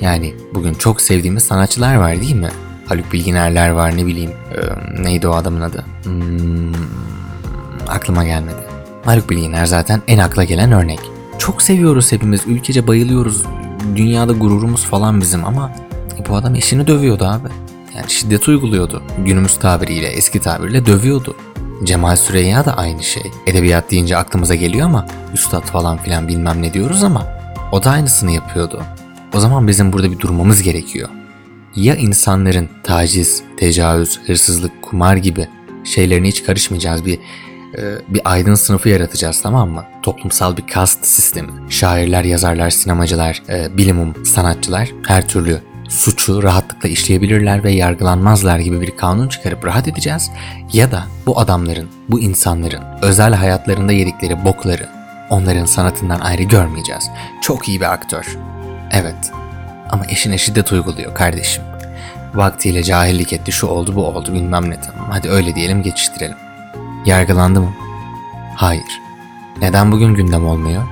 Yani 0.00 0.34
bugün 0.54 0.74
çok 0.74 1.00
sevdiğimiz 1.00 1.42
sanatçılar 1.42 1.94
var 1.96 2.20
değil 2.20 2.34
mi? 2.34 2.50
Haluk 2.86 3.12
Bilginerler 3.12 3.70
var 3.70 3.96
ne 3.96 4.06
bileyim. 4.06 4.30
e, 4.30 5.02
neydi 5.02 5.28
o 5.28 5.32
adamın 5.32 5.60
adı? 5.60 5.84
Hmm, 6.04 6.72
aklıma 7.88 8.24
gelmedi. 8.24 8.56
Haluk 9.04 9.30
Bilginer 9.30 9.66
zaten 9.66 10.02
en 10.08 10.18
akla 10.18 10.44
gelen 10.44 10.72
örnek. 10.72 11.00
Çok 11.38 11.62
seviyoruz 11.62 12.12
hepimiz. 12.12 12.40
Ülkece 12.46 12.86
bayılıyoruz. 12.86 13.44
Dünyada 13.96 14.32
gururumuz 14.32 14.84
falan 14.84 15.20
bizim 15.20 15.44
ama 15.44 15.72
e, 16.18 16.28
bu 16.28 16.36
adam 16.36 16.54
eşini 16.54 16.86
dövüyordu 16.86 17.24
abi. 17.24 17.48
Yani 17.96 18.10
şiddet 18.10 18.48
uyguluyordu. 18.48 19.02
Günümüz 19.18 19.58
tabiriyle, 19.58 20.06
eski 20.06 20.40
tabirle 20.40 20.86
dövüyordu. 20.86 21.36
Cemal 21.84 22.16
Süreyya 22.16 22.64
da 22.64 22.76
aynı 22.76 23.02
şey. 23.02 23.22
Edebiyat 23.46 23.90
deyince 23.90 24.16
aklımıza 24.16 24.54
geliyor 24.54 24.86
ama 24.86 25.06
üstad 25.34 25.62
falan 25.62 25.96
filan 25.98 26.28
bilmem 26.28 26.62
ne 26.62 26.74
diyoruz 26.74 27.04
ama 27.04 27.26
o 27.72 27.82
da 27.82 27.90
aynısını 27.90 28.30
yapıyordu. 28.30 28.82
O 29.34 29.40
zaman 29.40 29.68
bizim 29.68 29.92
burada 29.92 30.10
bir 30.10 30.18
durmamız 30.18 30.62
gerekiyor. 30.62 31.08
Ya 31.76 31.96
insanların 31.96 32.68
taciz, 32.82 33.42
tecavüz, 33.56 34.20
hırsızlık, 34.26 34.82
kumar 34.82 35.16
gibi 35.16 35.48
şeylerine 35.84 36.28
hiç 36.28 36.44
karışmayacağız 36.44 37.04
bir 37.06 37.18
bir 38.08 38.20
aydın 38.24 38.54
sınıfı 38.54 38.88
yaratacağız 38.88 39.42
tamam 39.42 39.70
mı? 39.70 39.84
Toplumsal 40.02 40.56
bir 40.56 40.66
kast 40.66 41.04
sistemi. 41.04 41.50
Şairler, 41.68 42.24
yazarlar, 42.24 42.70
sinemacılar, 42.70 43.42
e, 43.48 43.76
bilimum, 43.76 44.26
sanatçılar 44.26 44.88
her 45.06 45.28
türlü 45.28 45.60
suçu 45.88 46.42
rahatlıkla 46.42 46.88
işleyebilirler 46.88 47.64
ve 47.64 47.72
yargılanmazlar 47.72 48.58
gibi 48.58 48.80
bir 48.80 48.96
kanun 48.96 49.28
çıkarıp 49.28 49.64
rahat 49.64 49.88
edeceğiz. 49.88 50.30
Ya 50.72 50.92
da 50.92 51.04
bu 51.26 51.40
adamların, 51.40 51.88
bu 52.08 52.20
insanların 52.20 52.82
özel 53.02 53.34
hayatlarında 53.34 53.92
yedikleri 53.92 54.44
bokları 54.44 54.88
onların 55.30 55.64
sanatından 55.64 56.20
ayrı 56.20 56.42
görmeyeceğiz. 56.42 57.10
Çok 57.42 57.68
iyi 57.68 57.80
bir 57.80 57.92
aktör. 57.92 58.38
Evet. 58.90 59.32
Ama 59.90 60.04
eşine 60.08 60.38
şiddet 60.38 60.72
uyguluyor 60.72 61.14
kardeşim. 61.14 61.62
Vaktiyle 62.34 62.82
cahillik 62.82 63.32
etti, 63.32 63.52
şu 63.52 63.66
oldu 63.66 63.94
bu 63.94 64.06
oldu 64.06 64.32
bilmem 64.32 64.70
ne 64.70 64.80
tamam. 64.80 65.10
Hadi 65.10 65.28
öyle 65.28 65.54
diyelim 65.54 65.82
geçiştirelim. 65.82 66.36
Yargılandı 67.08 67.60
mı? 67.60 67.72
Hayır. 68.56 69.00
Neden 69.60 69.92
bugün 69.92 70.14
gündem 70.14 70.46
olmuyor? 70.46 70.82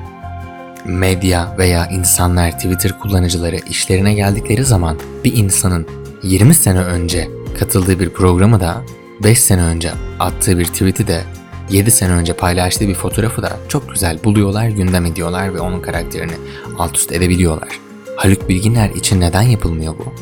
Medya 0.84 1.54
veya 1.58 1.86
insanlar 1.86 2.52
Twitter 2.52 2.98
kullanıcıları 2.98 3.56
işlerine 3.56 4.14
geldikleri 4.14 4.64
zaman 4.64 4.98
bir 5.24 5.32
insanın 5.36 5.86
20 6.22 6.54
sene 6.54 6.78
önce 6.78 7.28
katıldığı 7.58 8.00
bir 8.00 8.10
programı 8.10 8.60
da 8.60 8.82
5 9.24 9.40
sene 9.40 9.62
önce 9.62 9.92
attığı 10.18 10.58
bir 10.58 10.64
tweet'i 10.64 11.06
de 11.06 11.22
7 11.70 11.90
sene 11.90 12.12
önce 12.12 12.32
paylaştığı 12.32 12.88
bir 12.88 12.94
fotoğrafı 12.94 13.42
da 13.42 13.56
çok 13.68 13.92
güzel 13.92 14.24
buluyorlar, 14.24 14.68
gündem 14.68 15.06
ediyorlar 15.06 15.54
ve 15.54 15.60
onun 15.60 15.80
karakterini 15.80 16.34
alt 16.78 16.96
üst 16.96 17.12
edebiliyorlar. 17.12 17.80
Haluk 18.16 18.48
Bilginer 18.48 18.90
için 18.90 19.20
neden 19.20 19.42
yapılmıyor 19.42 19.94
bu? 19.98 20.12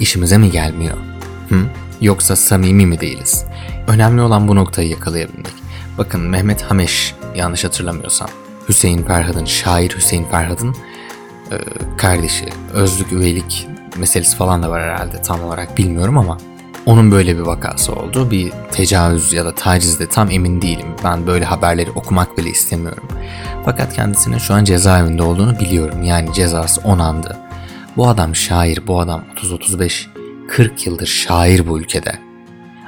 İşimize 0.00 0.38
mi 0.38 0.50
gelmiyor? 0.50 0.96
Hı? 1.48 1.56
Yoksa 2.00 2.36
samimi 2.36 2.86
mi 2.86 3.00
değiliz? 3.00 3.44
Önemli 3.86 4.22
olan 4.22 4.48
bu 4.48 4.56
noktayı 4.56 4.88
yakalayabilmek. 4.88 5.54
Bakın 5.98 6.20
Mehmet 6.20 6.62
Hameş 6.62 7.14
yanlış 7.34 7.64
hatırlamıyorsam 7.64 8.28
Hüseyin 8.68 9.02
Ferhat'ın, 9.02 9.44
şair 9.44 9.90
Hüseyin 9.96 10.24
Ferhat'ın 10.24 10.76
e, 11.52 11.56
kardeşi. 11.96 12.48
Özlük 12.72 13.12
üveylik 13.12 13.68
meselesi 13.96 14.36
falan 14.36 14.62
da 14.62 14.70
var 14.70 14.82
herhalde 14.82 15.22
tam 15.22 15.44
olarak 15.44 15.78
bilmiyorum 15.78 16.18
ama 16.18 16.38
onun 16.86 17.10
böyle 17.10 17.36
bir 17.36 17.42
vakası 17.42 17.92
oldu. 17.92 18.30
Bir 18.30 18.52
tecavüz 18.72 19.32
ya 19.32 19.44
da 19.44 19.54
tacizde 19.54 20.08
tam 20.08 20.30
emin 20.30 20.62
değilim. 20.62 20.86
Ben 21.04 21.26
böyle 21.26 21.44
haberleri 21.44 21.90
okumak 21.90 22.38
bile 22.38 22.50
istemiyorum. 22.50 23.08
Fakat 23.64 23.94
kendisinin 23.94 24.38
şu 24.38 24.54
an 24.54 24.64
cezaevinde 24.64 25.22
olduğunu 25.22 25.60
biliyorum. 25.60 26.02
Yani 26.02 26.32
cezası 26.32 26.80
onandı. 26.84 27.36
Bu 27.96 28.08
adam 28.08 28.36
şair, 28.36 28.86
bu 28.86 29.00
adam 29.00 29.24
30-35, 29.36 30.06
40 30.48 30.86
yıldır 30.86 31.06
şair 31.06 31.66
bu 31.66 31.80
ülkede. 31.80 32.23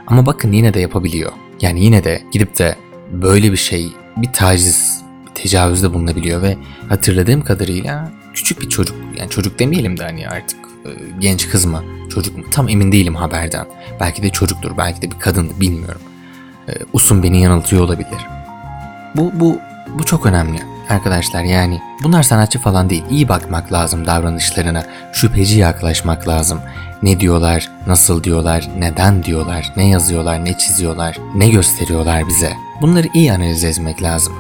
Ama 0.06 0.26
bakın 0.26 0.52
yine 0.52 0.74
de 0.74 0.80
yapabiliyor. 0.80 1.32
Yani 1.60 1.84
yine 1.84 2.04
de 2.04 2.22
gidip 2.32 2.58
de 2.58 2.76
böyle 3.12 3.52
bir 3.52 3.56
şey, 3.56 3.92
bir 4.16 4.32
taciz, 4.32 5.04
bir 5.26 5.42
tecavüzde 5.42 5.94
bulunabiliyor 5.94 6.42
ve 6.42 6.56
hatırladığım 6.88 7.42
kadarıyla 7.42 8.12
küçük 8.34 8.60
bir 8.60 8.68
çocuk, 8.68 8.96
yani 9.18 9.30
çocuk 9.30 9.58
demeyelim 9.58 9.98
de 9.98 10.02
hani 10.02 10.28
artık 10.28 10.58
e, 10.84 10.90
genç 11.20 11.48
kız 11.48 11.64
mı, 11.64 11.84
çocuk 12.10 12.36
mu 12.36 12.44
tam 12.50 12.68
emin 12.68 12.92
değilim 12.92 13.14
haberden. 13.14 13.66
Belki 14.00 14.22
de 14.22 14.30
çocuktur, 14.30 14.76
belki 14.78 15.02
de 15.02 15.10
bir 15.10 15.18
kadındı 15.18 15.60
bilmiyorum. 15.60 16.00
E, 16.68 16.72
Usun 16.92 17.22
beni 17.22 17.42
yanıltıyor 17.42 17.82
olabilir. 17.82 18.26
Bu, 19.14 19.32
bu, 19.40 19.58
bu 19.98 20.04
çok 20.04 20.26
önemli 20.26 20.58
arkadaşlar 20.88 21.42
yani. 21.42 21.83
Bunlar 22.03 22.22
sanatçı 22.22 22.59
falan 22.59 22.90
değil. 22.90 23.05
İyi 23.11 23.29
bakmak 23.29 23.72
lazım 23.72 24.07
davranışlarına. 24.07 24.83
Şüpheci 25.12 25.59
yaklaşmak 25.59 26.29
lazım. 26.29 26.61
Ne 27.03 27.20
diyorlar, 27.20 27.70
nasıl 27.87 28.25
diyorlar, 28.25 28.68
neden 28.79 29.25
diyorlar, 29.25 29.72
ne 29.77 29.88
yazıyorlar, 29.88 30.44
ne 30.44 30.59
çiziyorlar, 30.59 31.18
ne 31.35 31.49
gösteriyorlar 31.49 32.29
bize. 32.29 32.53
Bunları 32.81 33.09
iyi 33.14 33.33
analiz 33.33 33.64
etmek 33.64 34.03
lazım. 34.03 34.33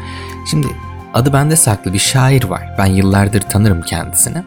Şimdi 0.50 0.66
adı 1.14 1.32
bende 1.32 1.56
saklı 1.56 1.92
bir 1.92 1.98
şair 1.98 2.44
var. 2.44 2.74
Ben 2.78 2.86
yıllardır 2.86 3.40
tanırım 3.40 3.82
kendisini. 3.82 4.42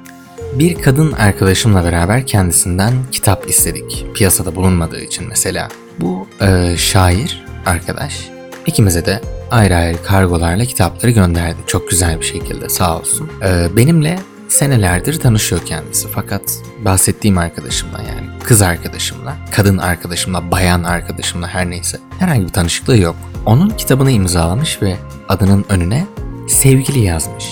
Bir 0.53 0.81
kadın 0.81 1.11
arkadaşımla 1.11 1.83
beraber 1.83 2.25
kendisinden 2.25 2.93
kitap 3.11 3.49
istedik. 3.49 4.05
Piyasada 4.15 4.55
bulunmadığı 4.55 5.01
için 5.01 5.27
mesela. 5.29 5.67
Bu 5.99 6.27
e, 6.41 6.77
şair 6.77 7.45
arkadaş 7.65 8.38
ikimize 8.69 9.05
de 9.05 9.21
ayrı 9.51 9.75
ayrı 9.75 10.03
kargolarla 10.03 10.65
kitapları 10.65 11.11
gönderdi. 11.11 11.57
Çok 11.67 11.89
güzel 11.89 12.19
bir 12.19 12.25
şekilde 12.25 12.69
sağ 12.69 12.99
olsun. 12.99 13.29
E, 13.43 13.75
benimle 13.75 14.19
senelerdir 14.47 15.19
tanışıyor 15.19 15.65
kendisi 15.65 16.07
fakat 16.07 16.41
bahsettiğim 16.85 17.37
arkadaşımla 17.37 17.97
yani 17.97 18.29
kız 18.43 18.61
arkadaşımla, 18.61 19.37
kadın 19.51 19.77
arkadaşımla, 19.77 20.51
bayan 20.51 20.83
arkadaşımla 20.83 21.47
her 21.47 21.69
neyse 21.69 21.99
herhangi 22.19 22.43
bir 22.43 22.53
tanışıklığı 22.53 22.97
yok. 22.97 23.15
Onun 23.45 23.69
kitabını 23.69 24.11
imzalamış 24.11 24.81
ve 24.81 24.95
adının 25.29 25.65
önüne 25.69 26.05
sevgili 26.47 26.99
yazmış. 26.99 27.45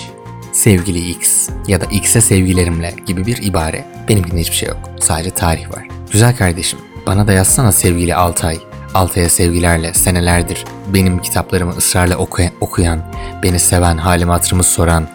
Sevgili 0.52 1.10
X 1.10 1.48
ya 1.68 1.80
da 1.80 1.84
X'e 1.84 2.20
sevgilerimle 2.20 2.94
gibi 3.06 3.26
bir 3.26 3.42
ibare. 3.42 3.86
Benimkinde 4.08 4.40
hiçbir 4.40 4.56
şey 4.56 4.68
yok. 4.68 4.78
Sadece 5.00 5.30
tarih 5.30 5.70
var. 5.70 5.88
Güzel 6.12 6.36
kardeşim 6.36 6.78
bana 7.06 7.26
da 7.26 7.32
yazsana 7.32 7.72
sevgili 7.72 8.14
Altay. 8.14 8.67
Altay'a 8.94 9.28
sevgilerle 9.28 9.94
senelerdir 9.94 10.64
benim 10.94 11.18
kitaplarımı 11.18 11.72
ısrarla 11.72 12.16
okuyan, 12.16 12.52
okuyan 12.60 13.02
beni 13.42 13.58
seven, 13.58 13.96
halimi 13.96 14.30
hatırımı 14.30 14.62
soran, 14.62 15.08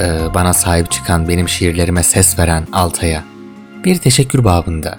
e, 0.00 0.34
bana 0.34 0.52
sahip 0.52 0.90
çıkan, 0.90 1.28
benim 1.28 1.48
şiirlerime 1.48 2.02
ses 2.02 2.38
veren 2.38 2.66
Altay'a. 2.72 3.24
Bir 3.84 3.96
teşekkür 3.96 4.44
babında. 4.44 4.98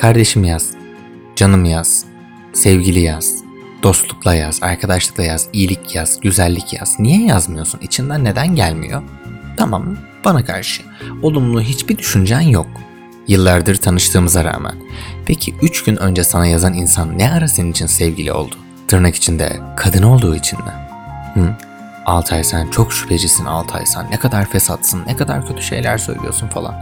Kardeşim 0.00 0.44
yaz, 0.44 0.70
canım 1.36 1.64
yaz, 1.64 2.04
sevgili 2.52 3.00
yaz, 3.00 3.34
dostlukla 3.82 4.34
yaz, 4.34 4.62
arkadaşlıkla 4.62 5.22
yaz, 5.22 5.48
iyilik 5.52 5.94
yaz, 5.94 6.20
güzellik 6.20 6.72
yaz. 6.72 6.96
Niye 6.98 7.26
yazmıyorsun? 7.26 7.80
İçinden 7.80 8.24
neden 8.24 8.54
gelmiyor? 8.54 9.02
Tamam, 9.56 9.96
bana 10.24 10.44
karşı. 10.44 10.82
Olumlu 11.22 11.60
hiçbir 11.60 11.98
düşüncen 11.98 12.40
yok. 12.40 12.66
Yıllardır 13.28 13.76
tanıştığımıza 13.76 14.44
rağmen. 14.44 14.74
Peki 15.26 15.54
3 15.62 15.84
gün 15.84 15.96
önce 15.96 16.24
sana 16.24 16.46
yazan 16.46 16.74
insan 16.74 17.18
ne 17.18 17.32
ara 17.32 17.48
senin 17.48 17.70
için 17.70 17.86
sevgili 17.86 18.32
oldu? 18.32 18.54
Tırnak 18.88 19.14
içinde 19.14 19.60
kadın 19.76 20.02
olduğu 20.02 20.36
için 20.36 20.58
mi? 20.58 20.72
Hı? 21.34 21.54
Altay 22.06 22.44
sen 22.44 22.70
çok 22.70 22.92
şüphecisin 22.92 23.44
Altay 23.44 23.86
sen. 23.86 24.10
Ne 24.10 24.18
kadar 24.18 24.50
fesatsın, 24.50 25.02
ne 25.06 25.16
kadar 25.16 25.46
kötü 25.46 25.62
şeyler 25.62 25.98
söylüyorsun 25.98 26.48
falan. 26.48 26.74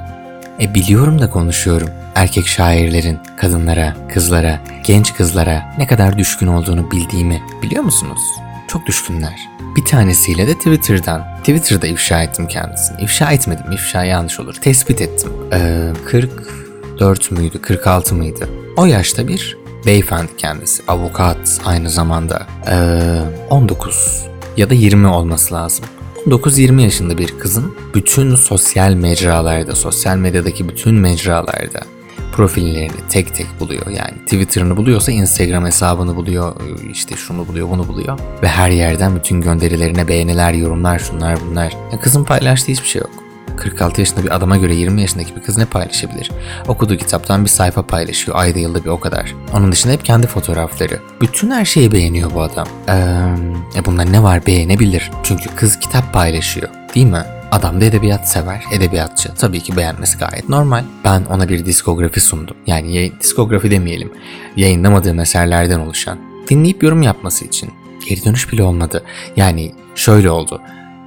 E 0.60 0.74
biliyorum 0.74 1.20
da 1.20 1.30
konuşuyorum. 1.30 1.88
Erkek 2.14 2.46
şairlerin 2.46 3.18
kadınlara, 3.36 3.96
kızlara, 4.14 4.60
genç 4.84 5.14
kızlara 5.14 5.74
ne 5.78 5.86
kadar 5.86 6.18
düşkün 6.18 6.46
olduğunu 6.46 6.90
bildiğimi 6.90 7.42
biliyor 7.62 7.82
musunuz? 7.82 8.20
Çok 8.68 8.86
düşkünler. 8.86 9.48
Bir 9.76 9.84
tanesiyle 9.84 10.46
de 10.46 10.54
Twitter'dan. 10.54 11.38
Twitter'da 11.38 11.86
ifşa 11.86 12.22
ettim 12.22 12.46
kendisini. 12.46 13.02
İfşa 13.02 13.32
etmedim, 13.32 13.72
ifşa 13.72 14.04
yanlış 14.04 14.40
olur. 14.40 14.54
Tespit 14.54 15.00
ettim. 15.00 15.32
Ee, 15.52 15.92
44 16.92 17.30
müydü, 17.30 17.62
46 17.62 18.14
mıydı? 18.14 18.48
O 18.76 18.86
yaşta 18.86 19.28
bir 19.28 19.56
beyefendi 19.86 20.36
kendisi. 20.38 20.82
Avukat 20.88 21.60
aynı 21.64 21.90
zamanda. 21.90 22.46
Ee, 22.70 23.18
19 23.50 24.26
ya 24.56 24.70
da 24.70 24.74
20 24.74 25.06
olması 25.06 25.54
lazım. 25.54 25.84
19-20 26.26 26.82
yaşında 26.82 27.18
bir 27.18 27.38
kızın 27.38 27.74
bütün 27.94 28.34
sosyal 28.34 28.92
mecralarda, 28.92 29.74
sosyal 29.74 30.16
medyadaki 30.16 30.68
bütün 30.68 30.94
mecralarda 30.94 31.80
profillerini 32.32 33.08
tek 33.10 33.34
tek 33.34 33.46
buluyor. 33.60 33.86
Yani 33.86 34.18
Twitter'ını 34.24 34.76
buluyorsa 34.76 35.12
Instagram 35.12 35.66
hesabını 35.66 36.16
buluyor, 36.16 36.56
işte 36.92 37.16
şunu 37.16 37.48
buluyor, 37.48 37.70
bunu 37.70 37.88
buluyor. 37.88 38.18
Ve 38.42 38.48
her 38.48 38.70
yerden 38.70 39.16
bütün 39.16 39.40
gönderilerine 39.40 40.08
beğeniler, 40.08 40.52
yorumlar, 40.52 40.98
şunlar 40.98 41.38
bunlar. 41.50 41.72
Ya 41.92 42.00
kızın 42.00 42.24
paylaştığı 42.24 42.72
hiçbir 42.72 42.88
şey 42.88 43.00
yok. 43.00 43.21
46 43.56 44.00
yaşında 44.00 44.24
bir 44.24 44.36
adama 44.36 44.56
göre 44.56 44.74
20 44.74 45.00
yaşındaki 45.00 45.36
bir 45.36 45.42
kız 45.42 45.58
ne 45.58 45.64
paylaşabilir? 45.64 46.30
Okuduğu 46.68 46.96
kitaptan 46.96 47.44
bir 47.44 47.50
sayfa 47.50 47.82
paylaşıyor 47.86 48.38
ayda 48.38 48.58
yılda 48.58 48.84
bir 48.84 48.88
o 48.88 49.00
kadar. 49.00 49.34
Onun 49.54 49.72
dışında 49.72 49.92
hep 49.92 50.04
kendi 50.04 50.26
fotoğrafları. 50.26 51.00
Bütün 51.20 51.50
her 51.50 51.64
şeyi 51.64 51.92
beğeniyor 51.92 52.34
bu 52.34 52.42
adam. 52.42 52.68
Ee, 52.88 53.84
bunda 53.84 54.02
ne 54.02 54.22
var 54.22 54.46
beğenebilir. 54.46 55.10
Çünkü 55.22 55.48
kız 55.56 55.78
kitap 55.78 56.12
paylaşıyor 56.12 56.68
değil 56.94 57.06
mi? 57.06 57.22
Adam 57.52 57.80
da 57.80 57.84
edebiyat 57.84 58.28
sever, 58.28 58.64
edebiyatçı. 58.72 59.34
Tabii 59.34 59.60
ki 59.60 59.76
beğenmesi 59.76 60.18
gayet 60.18 60.48
normal. 60.48 60.84
Ben 61.04 61.24
ona 61.24 61.48
bir 61.48 61.66
diskografi 61.66 62.20
sundum. 62.20 62.56
Yani 62.66 62.94
yayın, 62.94 63.14
diskografi 63.20 63.70
demeyelim. 63.70 64.12
Yayınlamadığım 64.56 65.20
eserlerden 65.20 65.78
oluşan. 65.78 66.18
Dinleyip 66.48 66.82
yorum 66.82 67.02
yapması 67.02 67.44
için. 67.44 67.70
Geri 68.08 68.24
dönüş 68.24 68.52
bile 68.52 68.62
olmadı. 68.62 69.02
Yani 69.36 69.72
şöyle 69.94 70.30
oldu. 70.30 70.62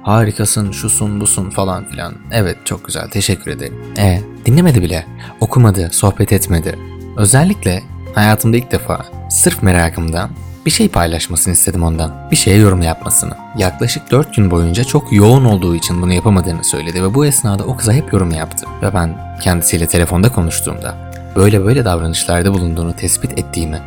Harikasın, 0.06 0.72
şusun, 0.72 1.20
busun 1.20 1.50
falan 1.50 1.84
filan. 1.84 2.14
Evet 2.32 2.56
çok 2.64 2.84
güzel 2.84 3.08
teşekkür 3.08 3.50
ederim. 3.50 3.74
E 3.98 4.20
dinlemedi 4.46 4.82
bile. 4.82 5.06
Okumadı, 5.40 5.90
sohbet 5.92 6.32
etmedi. 6.32 6.78
Özellikle 7.16 7.82
hayatımda 8.14 8.56
ilk 8.56 8.72
defa 8.72 9.06
sırf 9.30 9.62
merakımdan 9.62 10.30
bir 10.66 10.70
şey 10.70 10.88
paylaşmasını 10.88 11.54
istedim 11.54 11.82
ondan. 11.82 12.28
Bir 12.30 12.36
şeye 12.36 12.56
yorum 12.58 12.82
yapmasını. 12.82 13.34
Yaklaşık 13.58 14.10
4 14.10 14.36
gün 14.36 14.50
boyunca 14.50 14.84
çok 14.84 15.12
yoğun 15.12 15.44
olduğu 15.44 15.74
için 15.74 16.02
bunu 16.02 16.12
yapamadığını 16.12 16.64
söyledi 16.64 17.02
ve 17.02 17.14
bu 17.14 17.26
esnada 17.26 17.64
o 17.64 17.76
kıza 17.76 17.92
hep 17.92 18.12
yorum 18.12 18.30
yaptı. 18.30 18.66
Ve 18.82 18.94
ben 18.94 19.38
kendisiyle 19.42 19.86
telefonda 19.86 20.32
konuştuğumda 20.32 21.12
böyle 21.36 21.64
böyle 21.64 21.84
davranışlarda 21.84 22.54
bulunduğunu 22.54 22.96
tespit 22.96 23.38
ettiğimi 23.38 23.80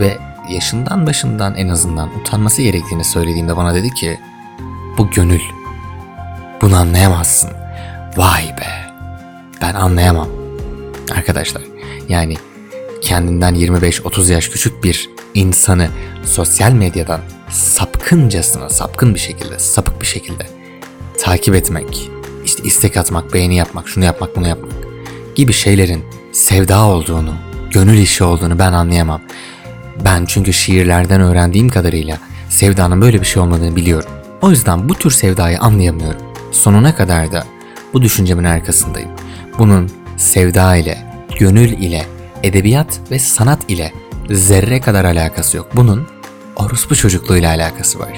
ve 0.00 0.18
yaşından 0.50 1.06
başından 1.06 1.54
en 1.54 1.68
azından 1.68 2.10
utanması 2.20 2.62
gerektiğini 2.62 3.04
söylediğimde 3.04 3.56
bana 3.56 3.74
dedi 3.74 3.90
ki 3.90 4.20
bu 4.98 5.10
gönül. 5.10 5.55
Bunu 6.60 6.76
anlayamazsın. 6.76 7.50
Vay 8.16 8.44
be. 8.44 8.66
Ben 9.62 9.74
anlayamam. 9.74 10.28
Arkadaşlar 11.16 11.62
yani 12.08 12.36
kendinden 13.02 13.54
25-30 13.54 14.32
yaş 14.32 14.48
küçük 14.48 14.84
bir 14.84 15.10
insanı 15.34 15.88
sosyal 16.24 16.72
medyadan 16.72 17.20
sapkıncasına, 17.50 18.68
sapkın 18.68 19.14
bir 19.14 19.20
şekilde, 19.20 19.58
sapık 19.58 20.00
bir 20.00 20.06
şekilde 20.06 20.46
takip 21.18 21.54
etmek, 21.54 22.10
işte 22.44 22.62
istek 22.62 22.96
atmak, 22.96 23.34
beğeni 23.34 23.56
yapmak, 23.56 23.88
şunu 23.88 24.04
yapmak, 24.04 24.36
bunu 24.36 24.48
yapmak 24.48 24.72
gibi 25.34 25.52
şeylerin 25.52 26.04
sevda 26.32 26.84
olduğunu, 26.84 27.34
gönül 27.70 27.98
işi 27.98 28.24
olduğunu 28.24 28.58
ben 28.58 28.72
anlayamam. 28.72 29.20
Ben 30.04 30.24
çünkü 30.24 30.52
şiirlerden 30.52 31.20
öğrendiğim 31.20 31.68
kadarıyla 31.68 32.18
sevdanın 32.48 33.00
böyle 33.00 33.20
bir 33.20 33.26
şey 33.26 33.42
olmadığını 33.42 33.76
biliyorum. 33.76 34.10
O 34.42 34.50
yüzden 34.50 34.88
bu 34.88 34.94
tür 34.94 35.10
sevdayı 35.10 35.60
anlayamıyorum. 35.60 36.25
Sonuna 36.56 36.94
kadar 36.94 37.32
da 37.32 37.44
bu 37.92 38.02
düşüncemin 38.02 38.44
arkasındayım. 38.44 39.10
Bunun 39.58 39.90
sevda 40.16 40.76
ile, 40.76 40.98
gönül 41.38 41.68
ile, 41.68 42.06
edebiyat 42.42 43.00
ve 43.10 43.18
sanat 43.18 43.70
ile 43.70 43.92
zerre 44.30 44.80
kadar 44.80 45.04
alakası 45.04 45.56
yok. 45.56 45.68
Bunun 45.74 46.06
orospu 46.56 46.96
çocukluğuyla 46.96 47.50
alakası 47.50 47.98
var. 47.98 48.12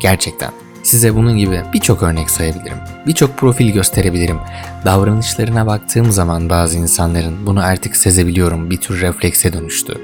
Gerçekten. 0.00 0.50
Size 0.82 1.14
bunun 1.14 1.38
gibi 1.38 1.62
birçok 1.74 2.02
örnek 2.02 2.30
sayabilirim. 2.30 2.78
Birçok 3.06 3.36
profil 3.36 3.70
gösterebilirim. 3.72 4.38
Davranışlarına 4.84 5.66
baktığım 5.66 6.10
zaman 6.12 6.50
bazı 6.50 6.78
insanların 6.78 7.46
bunu 7.46 7.64
artık 7.64 7.96
sezebiliyorum. 7.96 8.70
Bir 8.70 8.76
tür 8.76 9.00
reflekse 9.00 9.52
dönüştü. 9.52 9.94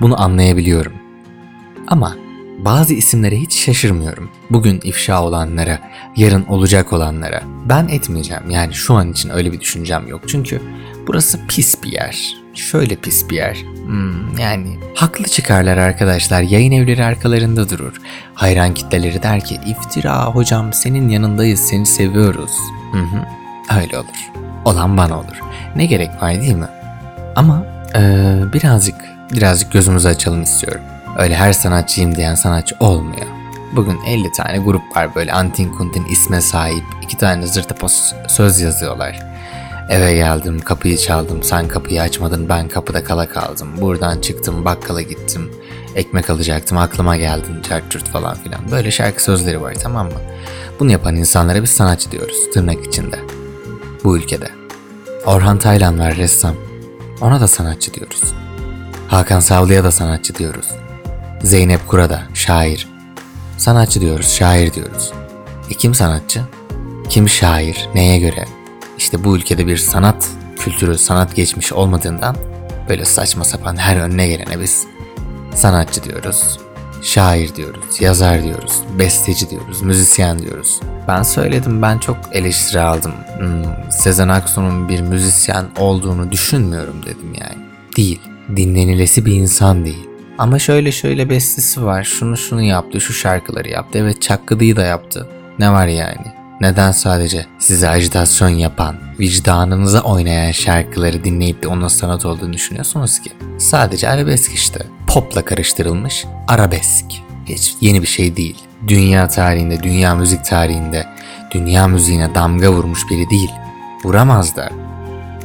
Bunu 0.00 0.22
anlayabiliyorum. 0.22 0.92
Ama 1.86 2.16
bazı 2.58 2.94
isimlere 2.94 3.36
hiç 3.36 3.54
şaşırmıyorum. 3.64 4.30
Bugün 4.50 4.80
ifşa 4.84 5.22
olanlara, 5.22 5.78
yarın 6.16 6.44
olacak 6.44 6.92
olanlara. 6.92 7.42
Ben 7.68 7.88
etmeyeceğim. 7.88 8.50
Yani 8.50 8.74
şu 8.74 8.94
an 8.94 9.12
için 9.12 9.30
öyle 9.30 9.52
bir 9.52 9.60
düşüncem 9.60 10.08
yok. 10.08 10.20
Çünkü 10.26 10.62
burası 11.06 11.46
pis 11.48 11.82
bir 11.82 11.92
yer. 11.92 12.36
Şöyle 12.54 12.96
pis 12.96 13.30
bir 13.30 13.36
yer. 13.36 13.56
Hmm, 13.86 14.38
yani 14.38 14.78
haklı 14.94 15.24
çıkarlar 15.24 15.76
arkadaşlar. 15.76 16.42
Yayın 16.42 16.72
evleri 16.72 17.04
arkalarında 17.04 17.70
durur. 17.70 18.00
Hayran 18.34 18.74
kitleleri 18.74 19.22
der 19.22 19.44
ki 19.44 19.60
iftira 19.66 20.24
hocam 20.26 20.72
senin 20.72 21.08
yanındayız 21.08 21.60
seni 21.60 21.86
seviyoruz. 21.86 22.52
Hı 22.92 22.98
hı, 22.98 23.26
öyle 23.80 23.98
olur. 23.98 24.30
Olan 24.64 24.96
bana 24.96 25.18
olur. 25.18 25.40
Ne 25.76 25.86
gerek 25.86 26.22
var 26.22 26.40
değil 26.40 26.54
mi? 26.54 26.68
Ama 27.36 27.66
ee, 27.96 28.40
birazcık 28.52 28.94
birazcık 29.32 29.72
gözümüzü 29.72 30.08
açalım 30.08 30.42
istiyorum. 30.42 30.80
Öyle 31.18 31.36
her 31.36 31.52
sanatçıyım 31.52 32.14
diyen 32.14 32.34
sanatçı 32.34 32.76
olmuyor. 32.80 33.26
Bugün 33.72 33.98
50 34.06 34.32
tane 34.32 34.58
grup 34.58 34.96
var 34.96 35.14
böyle 35.14 35.32
antin 35.32 35.72
kuntin 35.72 36.04
isme 36.04 36.40
sahip. 36.40 36.84
iki 37.02 37.16
tane 37.16 37.46
zırtapos 37.46 38.12
söz 38.28 38.60
yazıyorlar. 38.60 39.22
Eve 39.90 40.14
geldim, 40.14 40.60
kapıyı 40.60 40.98
çaldım, 40.98 41.42
sen 41.42 41.68
kapıyı 41.68 42.02
açmadın, 42.02 42.48
ben 42.48 42.68
kapıda 42.68 43.04
kala 43.04 43.28
kaldım. 43.28 43.68
Buradan 43.80 44.20
çıktım, 44.20 44.64
bakkala 44.64 45.02
gittim. 45.02 45.50
Ekmek 45.94 46.30
alacaktım, 46.30 46.78
aklıma 46.78 47.16
geldin, 47.16 47.62
çarçurt 47.68 48.08
falan 48.08 48.34
filan. 48.34 48.60
Böyle 48.70 48.90
şarkı 48.90 49.22
sözleri 49.22 49.62
var 49.62 49.74
tamam 49.82 50.06
mı? 50.06 50.20
Bunu 50.80 50.92
yapan 50.92 51.16
insanlara 51.16 51.62
biz 51.62 51.70
sanatçı 51.70 52.10
diyoruz, 52.10 52.50
tırnak 52.54 52.86
içinde. 52.86 53.18
Bu 54.04 54.16
ülkede. 54.16 54.50
Orhan 55.26 55.58
Taylan 55.58 55.98
var 55.98 56.16
ressam. 56.16 56.54
Ona 57.20 57.40
da 57.40 57.48
sanatçı 57.48 57.94
diyoruz. 57.94 58.22
Hakan 59.08 59.40
Savlı'ya 59.40 59.84
da 59.84 59.90
sanatçı 59.90 60.34
diyoruz. 60.34 60.66
Zeynep 61.46 61.88
Kura 61.88 62.10
da 62.10 62.22
şair. 62.34 62.88
Sanatçı 63.58 64.00
diyoruz, 64.00 64.28
şair 64.34 64.72
diyoruz. 64.74 65.12
E 65.70 65.74
kim 65.74 65.94
sanatçı? 65.94 66.40
Kim 67.08 67.28
şair? 67.28 67.88
Neye 67.94 68.18
göre? 68.18 68.44
İşte 68.98 69.24
bu 69.24 69.36
ülkede 69.36 69.66
bir 69.66 69.76
sanat 69.76 70.28
kültürü, 70.58 70.98
sanat 70.98 71.36
geçmiş 71.36 71.72
olmadığından 71.72 72.36
böyle 72.88 73.04
saçma 73.04 73.44
sapan 73.44 73.76
her 73.76 73.96
önüne 73.96 74.28
gelene 74.28 74.60
biz 74.60 74.86
sanatçı 75.54 76.04
diyoruz, 76.04 76.58
şair 77.02 77.54
diyoruz, 77.54 78.00
yazar 78.00 78.42
diyoruz, 78.42 78.72
besteci 78.98 79.50
diyoruz, 79.50 79.82
müzisyen 79.82 80.38
diyoruz. 80.38 80.80
Ben 81.08 81.22
söyledim 81.22 81.82
ben 81.82 81.98
çok 81.98 82.16
eleştiri 82.32 82.80
aldım. 82.80 83.12
Hmm, 83.38 83.90
Sezen 83.90 84.28
Aksu'nun 84.28 84.88
bir 84.88 85.00
müzisyen 85.00 85.64
olduğunu 85.78 86.32
düşünmüyorum 86.32 87.02
dedim 87.02 87.34
yani. 87.40 87.66
Değil. 87.96 88.20
Dinlenilesi 88.56 89.26
bir 89.26 89.32
insan 89.32 89.84
değil. 89.84 90.08
Ama 90.38 90.58
şöyle 90.58 90.92
şöyle 90.92 91.30
bestesi 91.30 91.84
var. 91.84 92.04
Şunu 92.04 92.36
şunu 92.36 92.62
yaptı, 92.62 93.00
şu 93.00 93.12
şarkıları 93.12 93.68
yaptı. 93.68 93.98
Evet 93.98 94.22
Çakkıdı'yı 94.22 94.76
da 94.76 94.82
yaptı. 94.82 95.28
Ne 95.58 95.72
var 95.72 95.86
yani? 95.86 96.26
Neden 96.60 96.92
sadece 96.92 97.46
size 97.58 97.88
ajitasyon 97.88 98.48
yapan, 98.48 98.96
vicdanınıza 99.20 100.00
oynayan 100.00 100.52
şarkıları 100.52 101.24
dinleyip 101.24 101.62
de 101.62 101.68
onun 101.68 101.88
sanat 101.88 102.26
olduğunu 102.26 102.52
düşünüyorsunuz 102.52 103.18
ki? 103.18 103.32
Sadece 103.58 104.08
arabesk 104.08 104.54
işte. 104.54 104.86
Popla 105.06 105.44
karıştırılmış 105.44 106.24
arabesk. 106.48 107.04
Hiç 107.46 107.74
yeni 107.80 108.02
bir 108.02 108.06
şey 108.06 108.36
değil. 108.36 108.58
Dünya 108.88 109.28
tarihinde, 109.28 109.82
dünya 109.82 110.14
müzik 110.14 110.44
tarihinde 110.44 111.06
dünya 111.50 111.88
müziğine 111.88 112.34
damga 112.34 112.72
vurmuş 112.72 113.00
biri 113.10 113.30
değil. 113.30 113.50
Vuramaz 114.04 114.56
da. 114.56 114.70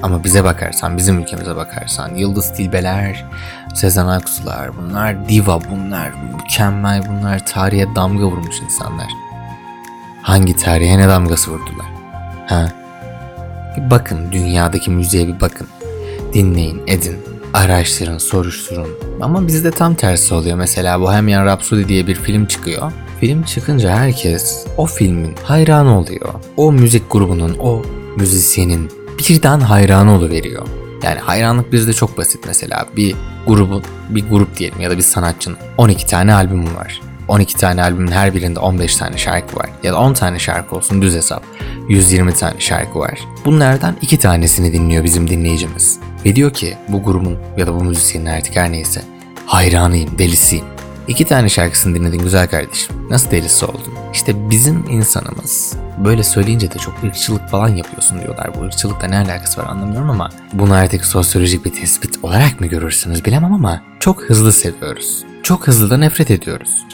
Ama 0.03 0.23
bize 0.23 0.43
bakarsan, 0.43 0.97
bizim 0.97 1.19
ülkemize 1.19 1.55
bakarsan 1.55 2.15
Yıldız 2.15 2.53
Tilbeler, 2.53 3.25
Sezen 3.73 4.07
Aksular 4.07 4.77
bunlar 4.77 5.29
diva 5.29 5.59
bunlar 5.71 6.11
mükemmel 6.33 7.03
bunlar 7.09 7.45
tarihe 7.45 7.95
damga 7.95 8.25
vurmuş 8.25 8.61
insanlar. 8.61 9.07
Hangi 10.21 10.55
tarihe 10.55 10.97
ne 10.97 11.07
damgası 11.07 11.51
vurdular? 11.51 11.87
Ha? 12.47 12.71
Bir 13.77 13.91
bakın 13.91 14.31
dünyadaki 14.31 14.91
müziğe 14.91 15.27
bir 15.27 15.39
bakın. 15.41 15.67
Dinleyin, 16.33 16.81
edin, 16.87 17.17
araştırın, 17.53 18.17
soruşturun. 18.17 18.89
Ama 19.21 19.47
bizde 19.47 19.71
tam 19.71 19.95
tersi 19.95 20.33
oluyor. 20.33 20.57
Mesela 20.57 21.01
Bohemian 21.01 21.45
Rhapsody 21.45 21.87
diye 21.87 22.07
bir 22.07 22.15
film 22.15 22.45
çıkıyor. 22.45 22.91
Film 23.19 23.43
çıkınca 23.43 23.95
herkes 23.97 24.65
o 24.77 24.85
filmin 24.85 25.35
hayranı 25.43 25.99
oluyor. 25.99 26.33
O 26.57 26.71
müzik 26.71 27.11
grubunun, 27.11 27.57
o 27.59 27.81
müzisyenin 28.17 29.00
birden 29.29 29.59
hayran 29.59 30.29
veriyor. 30.29 30.67
Yani 31.03 31.19
hayranlık 31.19 31.71
bizde 31.71 31.93
çok 31.93 32.17
basit 32.17 32.43
mesela. 32.47 32.85
Bir 32.97 33.15
grubun, 33.47 33.83
bir 34.09 34.29
grup 34.29 34.57
diyelim 34.57 34.81
ya 34.81 34.89
da 34.89 34.97
bir 34.97 35.03
sanatçının 35.03 35.57
12 35.77 36.05
tane 36.05 36.33
albümü 36.33 36.75
var. 36.75 37.01
12 37.27 37.55
tane 37.55 37.81
albümün 37.81 38.11
her 38.11 38.33
birinde 38.33 38.59
15 38.59 38.95
tane 38.95 39.17
şarkı 39.17 39.55
var. 39.55 39.69
Ya 39.83 39.93
da 39.93 39.97
10 39.99 40.13
tane 40.13 40.39
şarkı 40.39 40.75
olsun 40.75 41.01
düz 41.01 41.15
hesap. 41.15 41.43
120 41.89 42.33
tane 42.33 42.59
şarkı 42.59 42.99
var. 42.99 43.19
Bunlardan 43.45 43.95
2 44.01 44.19
tanesini 44.19 44.73
dinliyor 44.73 45.03
bizim 45.03 45.29
dinleyicimiz. 45.29 45.99
Ve 46.25 46.35
diyor 46.35 46.53
ki 46.53 46.77
bu 46.87 47.03
grubun 47.03 47.37
ya 47.57 47.67
da 47.67 47.79
bu 47.79 47.83
müzisyenin 47.83 48.25
artık 48.25 48.55
her 48.55 48.71
neyse 48.71 49.01
hayranıyım, 49.45 50.17
delisiyim. 50.17 50.65
İki 51.07 51.25
tane 51.25 51.49
şarkısını 51.49 51.95
dinledin 51.95 52.19
güzel 52.19 52.47
kardeşim. 52.47 52.95
Nasıl 53.09 53.31
delisi 53.31 53.65
oldun? 53.65 53.93
İşte 54.13 54.49
bizim 54.49 54.85
insanımız 54.89 55.73
böyle 56.05 56.23
söyleyince 56.23 56.71
de 56.71 56.77
çok 56.77 57.03
ırkçılık 57.03 57.49
falan 57.49 57.67
yapıyorsun 57.75 58.19
diyorlar. 58.21 58.55
Bu 58.55 58.61
ırkçılıkla 58.61 59.07
ne 59.07 59.17
alakası 59.17 59.61
var 59.61 59.65
anlamıyorum 59.65 60.09
ama 60.09 60.29
bunu 60.53 60.73
artık 60.73 61.05
sosyolojik 61.05 61.65
bir 61.65 61.73
tespit 61.73 62.23
olarak 62.23 62.59
mı 62.59 62.67
görürsünüz 62.67 63.25
bilemem 63.25 63.53
ama 63.53 63.81
çok 63.99 64.21
hızlı 64.23 64.53
seviyoruz. 64.53 65.23
Çok 65.43 65.67
hızlı 65.67 65.89
da 65.89 65.97
nefret 65.97 66.31
ediyoruz. 66.31 66.85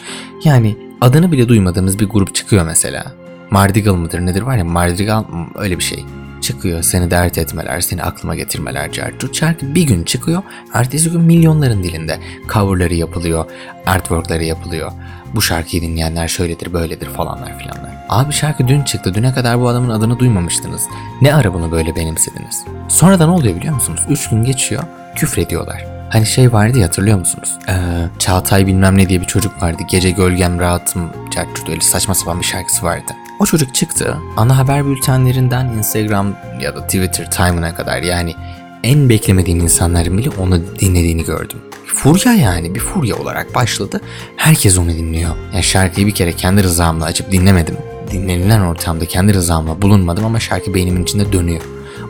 Yani 0.44 0.78
adını 1.02 1.32
bile 1.32 1.48
duymadığımız 1.48 2.00
bir 2.00 2.10
grup 2.10 2.36
çıkıyor 2.36 2.66
mesela. 2.66 3.14
Mardigal 3.52 3.94
mıdır 3.94 4.20
nedir 4.20 4.42
var 4.42 4.58
ya 4.58 4.66
Mardigal 4.66 5.24
öyle 5.56 5.80
bir 5.80 5.84
şey 5.84 6.06
çıkıyor. 6.48 6.82
Seni 6.84 7.12
dert 7.12 7.38
etmeler, 7.38 7.82
seni 7.82 8.04
aklıma 8.04 8.36
getirmeler 8.36 8.92
cartçut. 8.92 9.36
Şarkı 9.36 9.76
bir 9.76 9.84
gün 9.84 10.04
çıkıyor. 10.04 10.44
Ertesi 10.74 11.12
gün 11.12 11.22
milyonların 11.22 11.84
dilinde 11.84 12.20
coverları 12.54 12.94
yapılıyor, 12.94 13.46
artworkları 13.86 14.44
yapılıyor. 14.44 14.92
Bu 15.36 15.42
şarkıyı 15.42 15.82
dinleyenler 15.82 16.28
şöyledir, 16.28 16.74
böyledir 16.74 17.10
falanlar 17.10 17.60
filanlar. 17.60 18.06
Abi 18.10 18.34
şarkı 18.34 18.68
dün 18.68 18.82
çıktı. 18.82 19.14
Düne 19.14 19.34
kadar 19.34 19.60
bu 19.60 19.68
adamın 19.68 19.90
adını 19.90 20.20
duymamıştınız. 20.20 20.82
Ne 21.22 21.36
ara 21.36 21.54
bunu 21.54 21.72
böyle 21.72 21.96
benimsediniz? 21.96 22.66
Sonra 22.88 23.20
da 23.20 23.26
ne 23.26 23.32
oluyor 23.32 23.56
biliyor 23.56 23.74
musunuz? 23.74 24.02
Üç 24.10 24.30
gün 24.30 24.44
geçiyor, 24.44 24.84
küfrediyorlar. 25.16 25.97
Hani 26.10 26.26
şey 26.26 26.54
vardı 26.54 26.80
ya 26.80 26.86
hatırlıyor 26.86 27.20
musunuz? 27.20 27.58
Ee, 27.70 27.74
Çağatay 28.20 28.68
bilmem 28.68 28.98
ne 28.98 29.10
diye 29.10 29.22
bir 29.22 29.26
çocuk 29.26 29.62
vardı. 29.62 29.84
Gece 29.92 30.10
gölgem 30.12 30.60
rahatım. 30.60 31.10
Cartçut 31.36 31.70
öyle 31.70 31.82
saçma 31.82 32.16
sapan 32.16 32.40
bir 32.40 32.46
şarkısı 32.46 32.86
vardı. 32.86 33.12
O 33.40 33.46
çocuk 33.46 33.76
çıktı. 33.76 34.18
Ana 34.38 34.58
haber 34.58 34.86
bültenlerinden 34.86 35.66
Instagram 35.66 36.36
ya 36.62 36.76
da 36.76 36.84
Twitter 36.84 37.32
time'ına 37.32 37.76
kadar 37.76 38.02
yani 38.02 38.36
en 38.84 39.10
beklemediğim 39.10 39.60
insanların 39.60 40.18
bile 40.18 40.30
onu 40.30 40.62
dinlediğini 40.80 41.24
gördüm. 41.24 41.60
Furya 41.86 42.34
yani 42.34 42.76
bir 42.76 42.80
furya 42.80 43.16
olarak 43.16 43.56
başladı. 43.56 44.02
Herkes 44.36 44.78
onu 44.78 44.90
dinliyor. 44.90 45.32
Yani 45.54 45.64
şarkıyı 45.64 46.08
bir 46.08 46.12
kere 46.12 46.34
kendi 46.34 46.64
rızamla 46.64 47.06
açıp 47.06 47.32
dinlemedim. 47.32 47.78
Dinlenilen 48.12 48.62
ortamda 48.62 49.06
kendi 49.06 49.34
rızamla 49.34 49.82
bulunmadım 49.82 50.26
ama 50.26 50.40
şarkı 50.40 50.74
beynimin 50.74 51.04
içinde 51.04 51.34
dönüyor. 51.34 51.62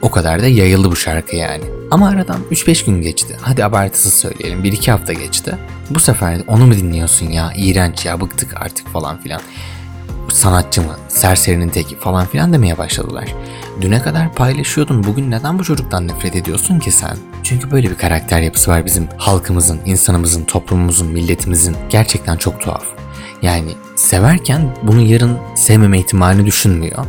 O 0.02 0.12
kadar 0.12 0.42
da 0.42 0.48
yayıldı 0.48 0.92
bu 0.92 0.96
şarkı 0.96 1.36
yani. 1.36 1.64
Ama 1.92 2.10
aradan 2.10 2.40
3-5 2.52 2.86
gün 2.86 3.02
geçti. 3.02 3.38
Hadi 3.42 3.66
abartısız 3.66 4.14
söyleyelim. 4.14 4.64
1-2 4.64 4.92
hafta 4.92 5.14
geçti. 5.14 5.58
Bu 5.90 6.00
sefer 6.00 6.42
onu 6.48 6.68
mu 6.68 6.74
dinliyorsun 6.74 7.30
ya? 7.30 7.54
İğrenç 7.58 8.06
ya 8.06 8.22
bıktık 8.22 8.62
artık 8.62 8.88
falan 8.88 9.18
filan 9.22 9.42
sanatçı 10.30 10.82
mı, 10.82 10.96
serserinin 11.08 11.70
teki 11.70 11.96
falan 11.96 12.26
filan 12.26 12.54
demeye 12.54 12.78
başladılar. 12.78 13.36
Düne 13.82 14.02
kadar 14.02 14.34
paylaşıyordun, 14.34 15.04
bugün 15.04 15.32
neden 15.32 15.60
bu 15.60 15.64
çocuktan 15.64 16.08
nefret 16.08 16.36
ediyorsun 16.36 16.80
ki 16.80 16.92
sen? 16.92 17.18
Çünkü 17.44 17.72
böyle 17.72 17.90
bir 17.90 17.98
karakter 17.98 18.42
yapısı 18.42 18.72
var 18.72 18.86
bizim 18.86 19.08
halkımızın, 19.18 19.80
insanımızın, 19.86 20.44
toplumumuzun, 20.44 21.08
milletimizin. 21.08 21.76
Gerçekten 21.90 22.38
çok 22.38 22.62
tuhaf. 22.62 22.84
Yani 23.42 23.72
severken 23.96 24.76
bunu 24.84 25.02
yarın 25.02 25.38
sevmeme 25.56 26.00
ihtimalini 26.00 26.46
düşünmüyor. 26.46 27.06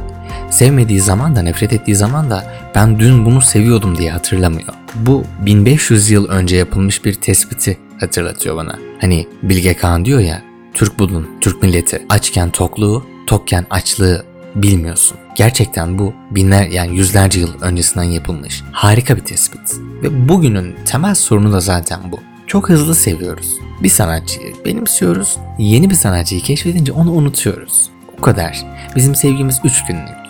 Sevmediği 0.50 1.00
zaman 1.00 1.36
da 1.36 1.42
nefret 1.42 1.72
ettiği 1.72 1.96
zaman 1.96 2.30
da 2.30 2.44
ben 2.74 2.98
dün 2.98 3.24
bunu 3.24 3.40
seviyordum 3.40 3.98
diye 3.98 4.10
hatırlamıyor. 4.10 4.74
Bu 4.94 5.24
1500 5.46 6.10
yıl 6.10 6.28
önce 6.28 6.56
yapılmış 6.56 7.04
bir 7.04 7.14
tespiti 7.14 7.78
hatırlatıyor 8.00 8.56
bana. 8.56 8.78
Hani 9.00 9.26
Bilge 9.42 9.74
Kağan 9.74 10.04
diyor 10.04 10.20
ya 10.20 10.42
Türk 10.74 10.98
budun, 10.98 11.28
Türk 11.40 11.62
milleti 11.62 12.06
açken 12.08 12.50
tokluğu, 12.50 13.06
tokken 13.26 13.66
açlığı 13.70 14.24
bilmiyorsun. 14.54 15.16
Gerçekten 15.36 15.98
bu 15.98 16.14
binler 16.30 16.66
yani 16.66 16.96
yüzlerce 16.96 17.40
yıl 17.40 17.62
öncesinden 17.62 18.04
yapılmış 18.04 18.62
harika 18.72 19.16
bir 19.16 19.24
tespit. 19.24 19.74
Ve 20.02 20.28
bugünün 20.28 20.76
temel 20.84 21.14
sorunu 21.14 21.52
da 21.52 21.60
zaten 21.60 22.00
bu. 22.12 22.20
Çok 22.46 22.68
hızlı 22.68 22.94
seviyoruz. 22.94 23.58
Bir 23.82 23.88
sanatçıyı 23.88 24.54
benimsiyoruz, 24.64 25.38
yeni 25.58 25.90
bir 25.90 25.94
sanatçıyı 25.94 26.40
keşfedince 26.40 26.92
onu 26.92 27.12
unutuyoruz. 27.12 27.90
O 28.18 28.22
kadar. 28.22 28.66
Bizim 28.96 29.14
sevgimiz 29.14 29.60
3 29.64 29.84
günlük. 29.86 30.27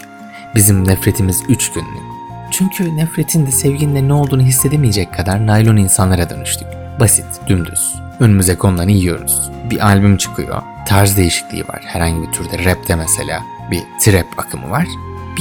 Bizim 0.55 0.89
nefretimiz 0.89 1.43
3 1.49 1.73
günlük. 1.73 2.03
Çünkü 2.51 2.97
nefretin 2.97 3.47
de 3.47 3.51
sevginin 3.51 3.95
de 3.95 4.09
ne 4.09 4.13
olduğunu 4.13 4.43
hissedemeyecek 4.43 5.15
kadar 5.15 5.47
naylon 5.47 5.77
insanlara 5.77 6.31
dönüştük. 6.31 6.69
Basit, 7.01 7.27
dümdüz. 7.47 7.95
Önümüze 8.21 8.57
konulanı 8.57 8.91
yiyoruz. 8.91 9.51
Bir 9.71 9.87
albüm 9.87 10.17
çıkıyor. 10.17 10.63
Tarz 10.87 11.17
değişikliği 11.17 11.69
var. 11.69 11.83
Herhangi 11.87 12.29
bir 12.29 12.33
türde 12.33 12.65
rapte 12.65 12.95
mesela 12.97 13.43
bir 13.71 13.83
trap 14.01 14.27
akımı 14.39 14.71
var. 14.71 14.87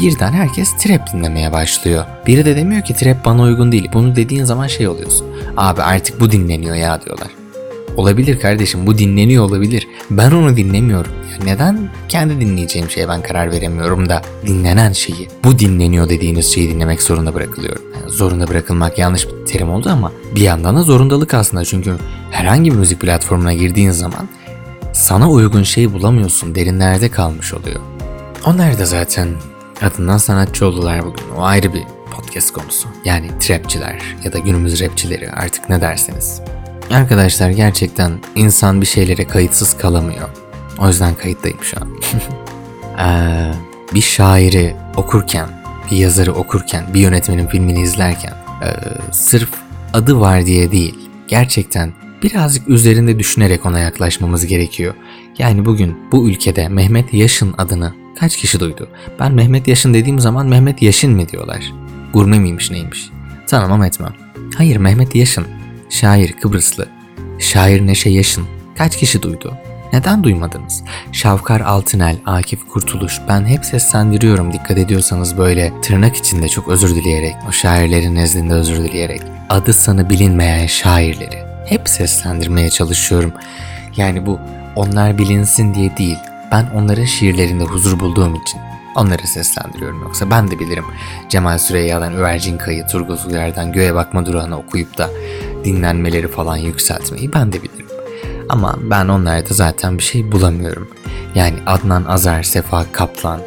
Birden 0.02 0.32
herkes 0.32 0.74
trap 0.78 1.14
dinlemeye 1.14 1.52
başlıyor. 1.52 2.06
Biri 2.28 2.46
de 2.46 2.56
demiyor 2.56 2.82
ki 2.82 2.94
trap 2.94 3.26
bana 3.26 3.42
uygun 3.42 3.72
değil. 3.72 3.90
Bunu 3.94 4.16
dediğin 4.16 4.44
zaman 4.44 4.68
şey 4.68 4.88
oluyorsun. 4.88 5.28
Abi 5.58 5.82
artık 5.82 6.20
bu 6.20 6.32
dinleniyor 6.32 6.76
ya 6.76 7.02
diyorlar. 7.02 7.28
Olabilir 7.98 8.40
kardeşim 8.40 8.88
bu 8.88 8.98
dinleniyor 8.98 9.44
olabilir. 9.44 9.88
Ben 10.12 10.32
onu 10.32 10.58
dinlemiyorum. 10.58 11.12
Ya 11.32 11.46
neden 11.46 11.90
kendi 12.10 12.40
dinleyeceğim 12.40 12.90
şeye 12.90 13.10
ben 13.10 13.22
karar 13.22 13.52
veremiyorum 13.52 14.10
da 14.10 14.22
dinlenen 14.46 14.92
şeyi, 14.92 15.28
bu 15.44 15.60
dinleniyor 15.60 16.10
dediğiniz 16.10 16.46
şeyi 16.46 16.70
dinlemek 16.70 17.02
zorunda 17.02 17.34
bırakılıyorum. 17.34 17.82
Yani 18.02 18.12
zorunda 18.12 18.48
bırakılmak 18.48 18.98
yanlış 18.98 19.28
bir 19.28 19.46
terim 19.46 19.70
oldu 19.70 19.90
ama 19.90 20.12
bir 20.36 20.42
yandan 20.42 20.76
da 20.76 20.84
zorundalık 20.84 21.34
aslında 21.34 21.66
çünkü 21.66 21.96
herhangi 22.32 22.72
bir 22.72 22.78
müzik 22.78 23.02
platformuna 23.02 23.54
girdiğin 23.54 23.92
zaman 23.92 24.30
sana 24.94 25.30
uygun 25.30 25.64
şeyi 25.64 25.94
bulamıyorsun, 25.94 26.56
derinlerde 26.56 27.10
kalmış 27.10 27.54
oluyor. 27.54 27.80
Onlar 28.46 28.80
da 28.80 28.86
zaten 28.86 29.28
adından 29.82 30.18
sanatçı 30.18 30.66
oldular 30.66 31.06
bugün. 31.06 31.24
O 31.38 31.44
ayrı 31.44 31.74
bir 31.74 31.84
podcast 32.12 32.54
konusu. 32.54 32.88
Yani 33.06 33.28
trapçiler 33.40 34.02
ya 34.24 34.34
da 34.34 34.38
günümüz 34.38 34.82
rapçileri 34.82 35.32
artık 35.32 35.70
ne 35.70 35.82
derseniz. 35.82 36.42
Arkadaşlar 36.92 37.50
gerçekten 37.50 38.12
insan 38.36 38.82
bir 38.82 38.86
şeylere 38.86 39.28
kayıtsız 39.28 39.78
kalamıyor. 39.78 40.30
O 40.80 40.88
yüzden 40.88 41.16
kayıttayım 41.16 41.58
şu 41.62 41.78
an. 41.82 41.90
ee, 43.00 43.54
bir 43.94 44.02
şairi 44.02 44.76
okurken, 44.96 45.50
bir 45.92 45.98
yazarı 45.98 46.34
okurken, 46.34 46.94
bir 46.94 47.00
yönetmenin 47.00 47.48
filmini 47.48 47.82
izlerken 47.82 48.34
e, 48.64 48.68
sırf 49.12 49.50
adı 49.94 50.20
var 50.20 50.46
diye 50.46 50.72
değil, 50.72 51.10
gerçekten 51.28 51.94
birazcık 52.24 52.70
üzerinde 52.70 53.20
düşünerek 53.20 53.66
ona 53.66 53.80
yaklaşmamız 53.80 54.46
gerekiyor. 54.46 54.94
Yani 55.38 55.66
bugün 55.66 55.98
bu 56.12 56.30
ülkede 56.30 56.70
Mehmet 56.70 57.14
Yaşın 57.14 57.54
adını 57.58 57.94
kaç 58.20 58.38
kişi 58.38 58.60
duydu? 58.60 58.90
Ben 59.20 59.34
Mehmet 59.34 59.68
Yaşın 59.68 59.94
dediğim 59.94 60.20
zaman 60.20 60.48
Mehmet 60.48 60.82
Yaşın 60.82 61.16
mı 61.16 61.30
diyorlar? 61.30 61.74
Gurme 62.14 62.40
miymiş 62.40 62.72
neymiş? 62.72 63.10
Tanımam 63.48 63.84
etmem. 63.84 64.14
Hayır 64.58 64.78
Mehmet 64.78 65.16
Yaşın 65.16 65.57
Şair 65.90 66.34
Kıbrıslı. 66.34 66.88
Şair 67.40 67.88
Neşe 67.88 68.10
Yaşın. 68.10 68.48
Kaç 68.78 68.98
kişi 68.98 69.22
duydu? 69.22 69.54
Neden 69.94 70.24
duymadınız? 70.24 70.84
Şavkar 71.12 71.62
Altınel, 71.62 72.18
Akif 72.26 72.68
Kurtuluş. 72.68 73.22
Ben 73.28 73.46
hep 73.46 73.66
seslendiriyorum 73.66 74.54
dikkat 74.54 74.78
ediyorsanız 74.78 75.38
böyle 75.38 75.82
tırnak 75.82 76.16
içinde 76.16 76.50
çok 76.50 76.68
özür 76.68 76.96
dileyerek, 76.96 77.36
o 77.50 77.52
şairlerin 77.52 78.16
nezdinde 78.16 78.54
özür 78.54 78.78
dileyerek. 78.84 79.22
Adı 79.50 79.74
sanı 79.74 80.10
bilinmeyen 80.10 80.66
şairleri. 80.68 81.40
Hep 81.66 81.90
seslendirmeye 81.90 82.70
çalışıyorum. 82.70 83.34
Yani 83.98 84.26
bu 84.26 84.40
onlar 84.76 85.18
bilinsin 85.18 85.74
diye 85.74 85.98
değil. 85.98 86.18
Ben 86.52 86.66
onların 86.76 87.06
şiirlerinde 87.06 87.64
huzur 87.64 88.00
bulduğum 88.00 88.36
için. 88.36 88.62
Onları 88.98 89.28
seslendiriyorum 89.28 90.02
yoksa 90.02 90.30
ben 90.30 90.52
de 90.52 90.60
bilirim. 90.60 90.86
Cemal 91.30 91.58
Süreyya'dan 91.58 92.14
Üvercin 92.14 92.58
Kayı, 92.58 92.88
Turgut 92.88 93.26
Uyar'dan 93.26 93.72
Göğe 93.72 93.96
Bakma 93.96 94.26
Durağı'na 94.26 94.58
okuyup 94.58 94.98
da 94.98 95.10
dinlenmeleri 95.64 96.28
falan 96.28 96.58
yükseltmeyi 96.58 97.34
ben 97.34 97.54
de 97.54 97.64
bilirim. 97.64 97.88
Ama 98.50 98.76
ben 98.82 99.08
onlarda 99.08 99.54
zaten 99.54 99.98
bir 99.98 100.04
şey 100.04 100.32
bulamıyorum. 100.32 100.90
Yani 101.36 101.56
Adnan 101.66 102.06
Azar, 102.06 102.44
Sefa 102.44 102.86
Kaplan, 102.92 103.42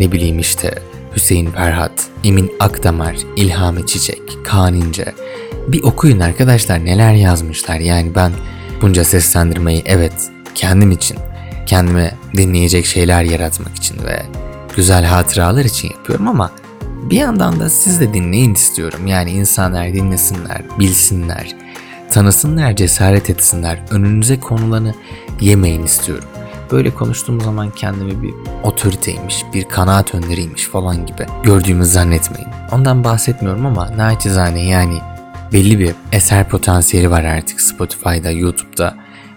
ne 0.00 0.12
bileyim 0.12 0.38
işte 0.38 0.74
Hüseyin 1.16 1.50
Ferhat, 1.50 2.06
Emin 2.24 2.52
Akdamar, 2.60 3.16
İlhami 3.36 3.86
Çiçek, 3.86 4.22
Kaan 4.44 4.74
İnce. 4.74 5.14
Bir 5.68 5.82
okuyun 5.82 6.20
arkadaşlar 6.20 6.84
neler 6.84 7.14
yazmışlar. 7.14 7.78
Yani 7.78 8.14
ben 8.14 8.32
bunca 8.82 9.04
seslendirmeyi 9.04 9.82
evet 9.86 10.30
kendim 10.54 10.90
için, 10.90 11.16
kendime 11.66 12.14
dinleyecek 12.36 12.86
şeyler 12.86 13.22
yaratmak 13.22 13.76
için 13.76 13.96
ve 14.04 14.22
güzel 14.76 15.04
hatıralar 15.04 15.64
için 15.64 15.88
yapıyorum 15.90 16.28
ama 16.28 16.50
bir 17.10 17.16
yandan 17.16 17.60
da 17.60 17.70
siz 17.70 18.00
de 18.00 18.14
dinleyin 18.14 18.54
istiyorum. 18.54 19.06
Yani 19.06 19.30
insanlar 19.30 19.92
dinlesinler, 19.94 20.62
bilsinler, 20.78 21.54
tanısınlar, 22.10 22.76
cesaret 22.76 23.30
etsinler. 23.30 23.82
Önünüze 23.90 24.40
konulanı 24.40 24.94
yemeyin 25.40 25.82
istiyorum. 25.82 26.24
böyle 26.72 26.90
konuştuğum 26.94 27.40
zaman 27.40 27.70
kendimi 27.70 28.22
bir 28.22 28.34
otoriteymiş, 28.62 29.44
bir 29.54 29.64
kanaat 29.64 30.14
önderiymiş 30.14 30.64
falan 30.64 31.06
gibi 31.06 31.26
gördüğümü 31.42 31.84
zannetmeyin. 31.84 32.48
Ondan 32.72 33.04
bahsetmiyorum 33.04 33.66
ama 33.66 33.96
naçizane 33.96 34.64
yani 34.64 34.98
belli 35.52 35.78
bir 35.78 35.94
eser 36.12 36.48
potansiyeli 36.48 37.10
var 37.10 37.24
artık 37.24 37.60
Spotify'da, 37.60 38.30
YouTube'da, 38.30 38.94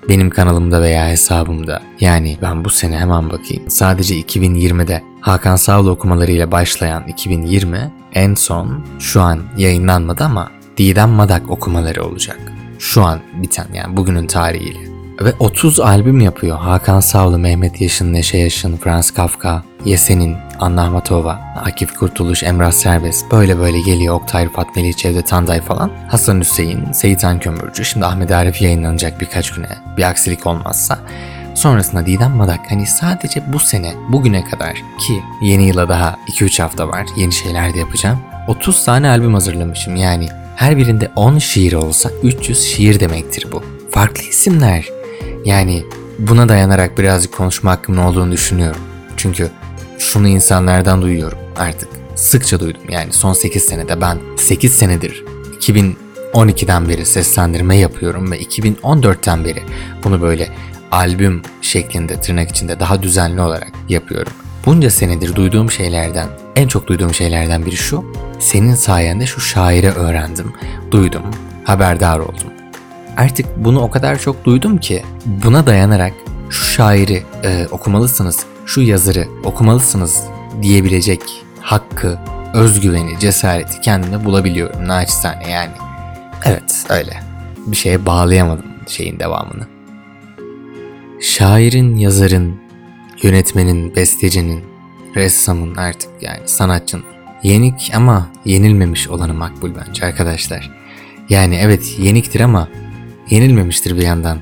benim 0.10 0.30
kanalımda 0.30 0.82
veya 0.82 1.08
hesabımda. 1.08 1.82
Yani 2.00 2.38
ben 2.42 2.66
bu 2.66 2.70
sene 2.70 2.98
hemen 2.98 3.30
bakayım. 3.30 3.64
Sadece 3.68 4.16
2020'de 4.16 5.04
Hakan 5.22 5.56
Sağlı 5.56 5.92
okumalarıyla 5.92 6.52
başlayan 6.52 7.08
2020 7.08 7.92
en 8.14 8.34
son 8.34 8.86
şu 9.00 9.22
an 9.22 9.40
yayınlanmadı 9.58 10.24
ama 10.24 10.52
Didem 10.78 11.10
Madak 11.10 11.52
okumaları 11.52 12.04
olacak. 12.04 12.40
Şu 12.80 13.04
an 13.04 13.20
biten 13.42 13.68
yani 13.74 13.98
bugünün 13.98 14.28
tarihiyle. 14.28 14.89
Ve 15.22 15.34
30 15.40 15.80
albüm 15.80 16.20
yapıyor. 16.20 16.58
Hakan 16.58 17.00
Savlı, 17.00 17.40
Mehmet 17.40 17.82
Yaşın, 17.82 18.14
Neşe 18.14 18.38
Yaşın, 18.38 18.78
Franz 18.78 19.12
Kafka, 19.12 19.64
Yesen'in, 19.86 20.38
Anna 20.60 20.84
Ahmatova, 20.84 21.40
Akif 21.66 21.94
Kurtuluş, 21.94 22.44
Emrah 22.44 22.72
Serbest 22.72 23.32
böyle 23.32 23.60
böyle 23.60 23.80
geliyor. 23.80 24.16
Oktay 24.16 24.46
Rıfat, 24.46 24.76
Melih 24.76 24.98
Cevdet 24.98 25.28
Tanday 25.28 25.62
falan. 25.62 25.92
Hasan 26.08 26.40
Hüseyin, 26.40 26.92
Seyit 26.92 27.24
Han 27.24 27.40
Kömürcü. 27.40 27.86
Şimdi 27.86 28.06
Ahmet 28.06 28.32
Arif 28.32 28.62
yayınlanacak 28.62 29.22
birkaç 29.22 29.52
güne 29.52 29.70
bir 29.98 30.04
aksilik 30.04 30.48
olmazsa. 30.48 31.00
Sonrasında 31.56 32.06
Didem 32.06 32.32
Madak 32.32 32.72
hani 32.72 32.88
sadece 32.88 33.54
bu 33.54 33.60
sene 33.60 33.94
bugüne 34.10 34.44
kadar 34.44 34.74
ki 34.74 35.24
yeni 35.42 35.68
yıla 35.68 35.90
daha 35.90 36.16
2-3 36.28 36.62
hafta 36.62 36.88
var 36.88 37.06
yeni 37.18 37.34
şeyler 37.34 37.74
de 37.74 37.80
yapacağım. 37.80 38.20
30 38.48 38.86
tane 38.86 39.10
albüm 39.10 39.34
hazırlamışım 39.34 39.96
yani 39.96 40.28
her 40.56 40.78
birinde 40.78 41.12
10 41.16 41.38
şiir 41.38 41.74
olsa 41.74 42.10
300 42.24 42.64
şiir 42.64 43.00
demektir 43.00 43.48
bu. 43.52 43.64
Farklı 43.92 44.24
isimler. 44.24 44.99
Yani 45.46 45.86
buna 46.20 46.50
dayanarak 46.50 46.98
birazcık 46.98 47.34
konuşma 47.34 47.72
hakkımın 47.72 47.98
olduğunu 47.98 48.32
düşünüyorum. 48.32 48.82
Çünkü 49.18 49.52
şunu 50.00 50.28
insanlardan 50.28 51.02
duyuyorum 51.02 51.38
artık. 51.58 51.90
Sıkça 52.16 52.60
duydum 52.60 52.82
yani 52.90 53.14
son 53.14 53.34
8 53.34 53.64
senede 53.64 54.02
ben 54.02 54.18
8 54.38 54.74
senedir 54.74 55.24
2012'den 55.60 56.90
beri 56.90 57.06
seslendirme 57.06 57.78
yapıyorum 57.78 58.32
ve 58.32 58.40
2014'ten 58.42 59.46
beri 59.46 59.64
bunu 60.04 60.22
böyle 60.22 60.48
albüm 60.92 61.42
şeklinde 61.62 62.22
tırnak 62.22 62.50
içinde 62.50 62.80
daha 62.80 63.04
düzenli 63.04 63.42
olarak 63.42 63.72
yapıyorum. 63.90 64.34
Bunca 64.66 64.90
senedir 64.90 65.36
duyduğum 65.36 65.72
şeylerden, 65.72 66.28
en 66.56 66.68
çok 66.68 66.88
duyduğum 66.88 67.14
şeylerden 67.14 67.66
biri 67.66 67.78
şu. 67.78 68.14
Senin 68.40 68.76
sayende 68.76 69.26
şu 69.26 69.42
şairi 69.42 69.92
öğrendim, 69.92 70.54
duydum, 70.92 71.24
haberdar 71.64 72.20
oldum. 72.20 72.59
Artık 73.20 73.46
bunu 73.58 73.80
o 73.80 73.90
kadar 73.90 74.20
çok 74.20 74.46
duydum 74.46 74.78
ki 74.78 75.04
buna 75.26 75.68
dayanarak 75.68 76.14
şu 76.50 76.66
şairi 76.66 77.24
e, 77.44 77.68
okumalısınız, 77.72 78.46
şu 78.66 78.82
yazarı 78.82 79.28
okumalısınız 79.44 80.24
diyebilecek 80.62 81.22
hakkı, 81.62 82.20
özgüveni, 82.54 83.20
cesareti 83.20 83.82
kendime 83.82 84.26
bulabiliyorum 84.26 84.88
naçizane 84.88 85.50
yani. 85.50 85.72
Evet 86.46 86.86
öyle. 86.90 87.20
Bir 87.68 87.76
şeye 87.76 88.06
bağlayamadım 88.06 88.66
şeyin 88.88 89.20
devamını. 89.20 89.68
Şairin, 91.22 91.96
yazarın, 91.96 92.60
yönetmenin, 93.24 93.96
bestecinin, 93.96 94.64
ressamın 95.16 95.76
artık 95.76 96.10
yani 96.22 96.42
sanatçının 96.46 97.06
yenik 97.44 97.92
ama 97.96 98.30
yenilmemiş 98.46 99.10
olanı 99.10 99.34
makbul 99.34 99.72
bence 99.76 100.06
arkadaşlar. 100.06 100.72
Yani 101.30 101.56
evet 101.56 101.96
yeniktir 102.00 102.40
ama 102.40 102.68
yenilmemiştir 103.30 103.98
bir 103.98 104.02
yandan. 104.02 104.40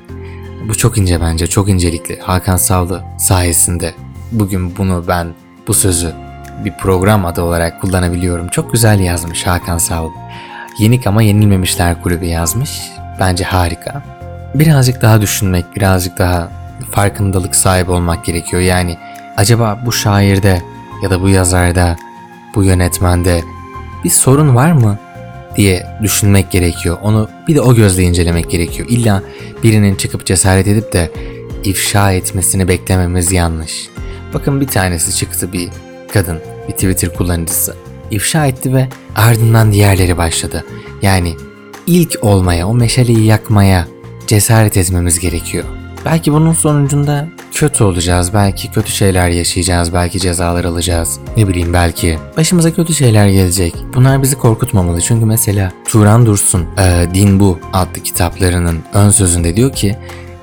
Bu 0.68 0.74
çok 0.74 0.98
ince 0.98 1.20
bence, 1.20 1.46
çok 1.46 1.68
incelikli. 1.68 2.20
Hakan 2.20 2.56
Savlı 2.56 3.02
sayesinde 3.18 3.94
bugün 4.32 4.76
bunu 4.76 5.04
ben, 5.08 5.26
bu 5.68 5.74
sözü 5.74 6.12
bir 6.64 6.72
program 6.72 7.26
adı 7.26 7.42
olarak 7.42 7.80
kullanabiliyorum. 7.80 8.48
Çok 8.48 8.72
güzel 8.72 9.00
yazmış 9.00 9.46
Hakan 9.46 9.78
Savlı. 9.78 10.10
Yenik 10.78 11.06
ama 11.06 11.22
yenilmemişler 11.22 12.02
kulübü 12.02 12.24
yazmış. 12.24 12.80
Bence 13.20 13.44
harika. 13.44 14.02
Birazcık 14.54 15.02
daha 15.02 15.20
düşünmek, 15.20 15.76
birazcık 15.76 16.18
daha 16.18 16.48
farkındalık 16.90 17.56
sahibi 17.56 17.90
olmak 17.90 18.24
gerekiyor. 18.24 18.62
Yani 18.62 18.96
acaba 19.36 19.82
bu 19.86 19.92
şairde 19.92 20.62
ya 21.02 21.10
da 21.10 21.22
bu 21.22 21.28
yazarda, 21.28 21.96
bu 22.54 22.64
yönetmende 22.64 23.42
bir 24.04 24.10
sorun 24.10 24.54
var 24.54 24.72
mı 24.72 24.98
diye 25.58 25.86
düşünmek 26.02 26.50
gerekiyor. 26.50 26.98
Onu 27.02 27.28
bir 27.48 27.54
de 27.54 27.60
o 27.60 27.74
gözle 27.74 28.02
incelemek 28.02 28.50
gerekiyor. 28.50 28.88
İlla 28.90 29.22
birinin 29.62 29.94
çıkıp 29.94 30.26
cesaret 30.26 30.66
edip 30.66 30.92
de 30.92 31.10
ifşa 31.64 32.12
etmesini 32.12 32.68
beklememiz 32.68 33.32
yanlış. 33.32 33.88
Bakın 34.34 34.60
bir 34.60 34.66
tanesi 34.66 35.16
çıktı 35.16 35.52
bir 35.52 35.68
kadın, 36.12 36.38
bir 36.68 36.72
Twitter 36.72 37.14
kullanıcısı. 37.14 37.76
ifşa 38.10 38.46
etti 38.46 38.74
ve 38.74 38.88
ardından 39.16 39.72
diğerleri 39.72 40.16
başladı. 40.16 40.64
Yani 41.02 41.36
ilk 41.86 42.18
olmaya, 42.22 42.68
o 42.68 42.74
meşaleyi 42.74 43.24
yakmaya 43.24 43.88
cesaret 44.26 44.76
etmemiz 44.76 45.18
gerekiyor. 45.18 45.64
Belki 46.04 46.32
bunun 46.32 46.52
sonucunda 46.52 47.28
kötü 47.58 47.84
olacağız, 47.84 48.34
belki 48.34 48.70
kötü 48.70 48.92
şeyler 48.92 49.28
yaşayacağız, 49.28 49.94
belki 49.94 50.20
cezalar 50.20 50.64
alacağız. 50.64 51.18
Ne 51.36 51.48
bileyim 51.48 51.72
belki 51.72 52.18
başımıza 52.36 52.74
kötü 52.74 52.94
şeyler 52.94 53.28
gelecek. 53.28 53.74
Bunlar 53.94 54.22
bizi 54.22 54.38
korkutmamalı 54.38 55.00
çünkü 55.00 55.26
mesela 55.26 55.72
Turan 55.88 56.26
Dursun 56.26 56.66
e, 56.78 57.06
Din 57.14 57.40
Bu 57.40 57.58
adlı 57.72 58.02
kitaplarının 58.02 58.78
ön 58.94 59.10
sözünde 59.10 59.56
diyor 59.56 59.72
ki 59.72 59.96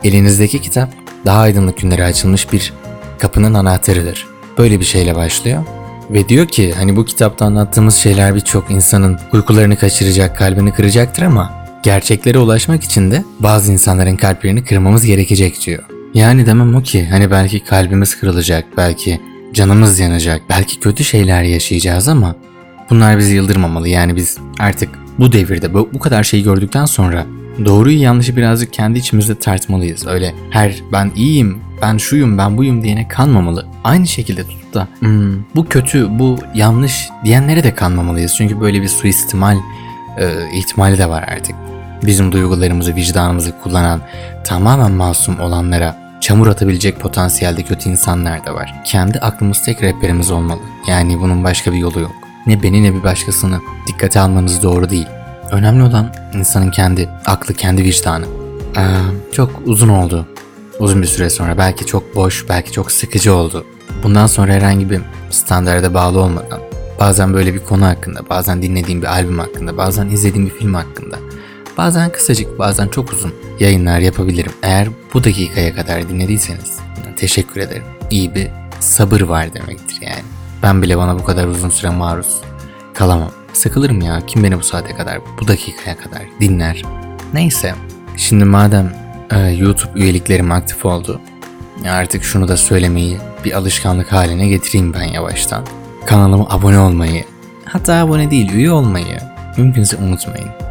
elinizdeki 0.03 0.61
kitap 0.61 0.89
daha 1.25 1.41
aydınlık 1.41 1.77
günlere 1.77 2.05
açılmış 2.05 2.51
bir 2.53 2.73
kapının 3.19 3.53
anahtarıdır. 3.53 4.27
Böyle 4.57 4.79
bir 4.79 4.85
şeyle 4.85 5.15
başlıyor. 5.15 5.63
Ve 6.09 6.29
diyor 6.29 6.47
ki 6.47 6.73
hani 6.77 6.95
bu 6.95 7.05
kitapta 7.05 7.45
anlattığımız 7.45 7.95
şeyler 7.95 8.35
birçok 8.35 8.71
insanın 8.71 9.19
uykularını 9.33 9.75
kaçıracak, 9.75 10.37
kalbini 10.37 10.73
kıracaktır 10.73 11.23
ama 11.23 11.65
Gerçeklere 11.83 12.39
ulaşmak 12.39 12.83
için 12.83 13.11
de 13.11 13.23
bazı 13.39 13.71
insanların 13.71 14.15
kalplerini 14.15 14.63
kırmamız 14.63 15.05
gerekecek 15.05 15.65
diyor. 15.65 15.94
Yani 16.15 16.45
demem 16.45 16.75
o 16.75 16.81
ki 16.81 17.05
hani 17.05 17.31
belki 17.31 17.59
kalbimiz 17.59 18.19
kırılacak, 18.19 18.65
belki 18.77 19.21
canımız 19.53 19.99
yanacak, 19.99 20.41
belki 20.49 20.79
kötü 20.79 21.03
şeyler 21.03 21.43
yaşayacağız 21.43 22.07
ama 22.07 22.35
bunlar 22.89 23.17
bizi 23.17 23.35
yıldırmamalı. 23.35 23.89
Yani 23.89 24.15
biz 24.15 24.37
artık 24.59 24.89
bu 25.19 25.31
devirde 25.31 25.73
bu, 25.73 25.89
bu 25.93 25.99
kadar 25.99 26.23
şeyi 26.23 26.43
gördükten 26.43 26.85
sonra 26.85 27.25
doğruyu 27.65 28.01
yanlışı 28.01 28.35
birazcık 28.35 28.73
kendi 28.73 28.99
içimizde 28.99 29.35
tartmalıyız. 29.35 30.07
Öyle 30.07 30.35
her 30.49 30.75
ben 30.91 31.11
iyiyim, 31.15 31.57
ben 31.81 31.97
şuyum, 31.97 32.37
ben 32.37 32.57
buyum 32.57 32.83
diyene 32.83 33.07
kanmamalı. 33.07 33.65
Aynı 33.83 34.07
şekilde 34.07 34.43
tutup 34.43 34.73
da 34.73 34.87
hmm, 34.99 35.43
bu 35.55 35.65
kötü, 35.65 36.19
bu 36.19 36.39
yanlış 36.55 37.09
diyenlere 37.25 37.63
de 37.63 37.75
kanmamalıyız. 37.75 38.35
Çünkü 38.37 38.61
böyle 38.61 38.81
bir 38.81 38.87
suistimal 38.87 39.57
e, 40.17 40.33
ihtimali 40.57 40.97
de 40.97 41.09
var 41.09 41.23
artık 41.23 41.55
bizim 42.05 42.31
duygularımızı, 42.31 42.95
vicdanımızı 42.95 43.53
kullanan 43.63 44.01
tamamen 44.43 44.91
masum 44.91 45.39
olanlara 45.39 46.04
çamur 46.21 46.47
atabilecek 46.47 46.99
potansiyelde 46.99 47.63
kötü 47.63 47.89
insanlar 47.89 48.45
da 48.45 48.55
var. 48.55 48.73
Kendi 48.85 49.19
aklımız 49.19 49.63
tek 49.63 49.83
rehberimiz 49.83 50.31
olmalı. 50.31 50.59
Yani 50.87 51.19
bunun 51.19 51.43
başka 51.43 51.71
bir 51.71 51.77
yolu 51.77 51.99
yok. 51.99 52.11
Ne 52.47 52.63
beni 52.63 52.83
ne 52.83 52.93
bir 52.93 53.03
başkasını 53.03 53.59
dikkate 53.87 54.19
almanız 54.19 54.63
doğru 54.63 54.89
değil. 54.89 55.07
Önemli 55.51 55.83
olan 55.83 56.13
insanın 56.33 56.71
kendi 56.71 57.09
aklı, 57.25 57.53
kendi 57.53 57.83
vicdanı. 57.83 58.25
Ee, 58.77 58.81
çok 59.31 59.61
uzun 59.65 59.89
oldu. 59.89 60.27
Uzun 60.79 61.01
bir 61.01 61.07
süre 61.07 61.29
sonra 61.29 61.57
belki 61.57 61.85
çok 61.85 62.15
boş, 62.15 62.45
belki 62.49 62.71
çok 62.71 62.91
sıkıcı 62.91 63.33
oldu. 63.33 63.65
Bundan 64.03 64.27
sonra 64.27 64.53
herhangi 64.53 64.89
bir 64.89 65.01
standarda 65.29 65.93
bağlı 65.93 66.19
olmadan 66.19 66.59
bazen 66.99 67.33
böyle 67.33 67.53
bir 67.53 67.59
konu 67.59 67.85
hakkında, 67.85 68.29
bazen 68.29 68.61
dinlediğim 68.61 69.01
bir 69.01 69.07
albüm 69.07 69.39
hakkında, 69.39 69.77
bazen 69.77 70.07
izlediğim 70.09 70.45
bir 70.45 70.51
film 70.51 70.73
hakkında 70.73 71.17
Bazen 71.77 72.11
kısacık 72.11 72.59
bazen 72.59 72.87
çok 72.87 73.13
uzun 73.13 73.33
yayınlar 73.59 73.99
yapabilirim. 73.99 74.51
Eğer 74.63 74.87
bu 75.13 75.23
dakikaya 75.23 75.75
kadar 75.75 76.09
dinlediyseniz 76.09 76.79
teşekkür 77.15 77.61
ederim. 77.61 77.83
İyi 78.09 78.35
bir 78.35 78.47
sabır 78.79 79.21
var 79.21 79.53
demektir 79.53 79.97
yani. 80.01 80.23
Ben 80.63 80.81
bile 80.81 80.97
bana 80.97 81.19
bu 81.19 81.23
kadar 81.23 81.47
uzun 81.47 81.69
süre 81.69 81.89
maruz 81.89 82.41
kalamam. 82.93 83.31
Sıkılırım 83.53 84.01
ya 84.01 84.21
kim 84.27 84.43
beni 84.43 84.59
bu 84.59 84.63
saate 84.63 84.95
kadar 84.95 85.19
bu 85.41 85.47
dakikaya 85.47 85.97
kadar 85.97 86.21
dinler. 86.39 86.81
Neyse 87.33 87.75
şimdi 88.17 88.45
madem 88.45 88.93
e, 89.31 89.39
YouTube 89.39 89.99
üyeliklerim 89.99 90.51
aktif 90.51 90.85
oldu 90.85 91.21
artık 91.89 92.23
şunu 92.23 92.47
da 92.47 92.57
söylemeyi 92.57 93.17
bir 93.45 93.57
alışkanlık 93.57 94.11
haline 94.11 94.47
getireyim 94.47 94.93
ben 94.93 95.03
yavaştan. 95.03 95.65
Kanalıma 96.05 96.47
abone 96.49 96.79
olmayı 96.79 97.23
hatta 97.65 97.93
abone 97.93 98.31
değil 98.31 98.51
üye 98.53 98.71
olmayı 98.71 99.19
mümkünse 99.57 99.97
unutmayın. 99.97 100.64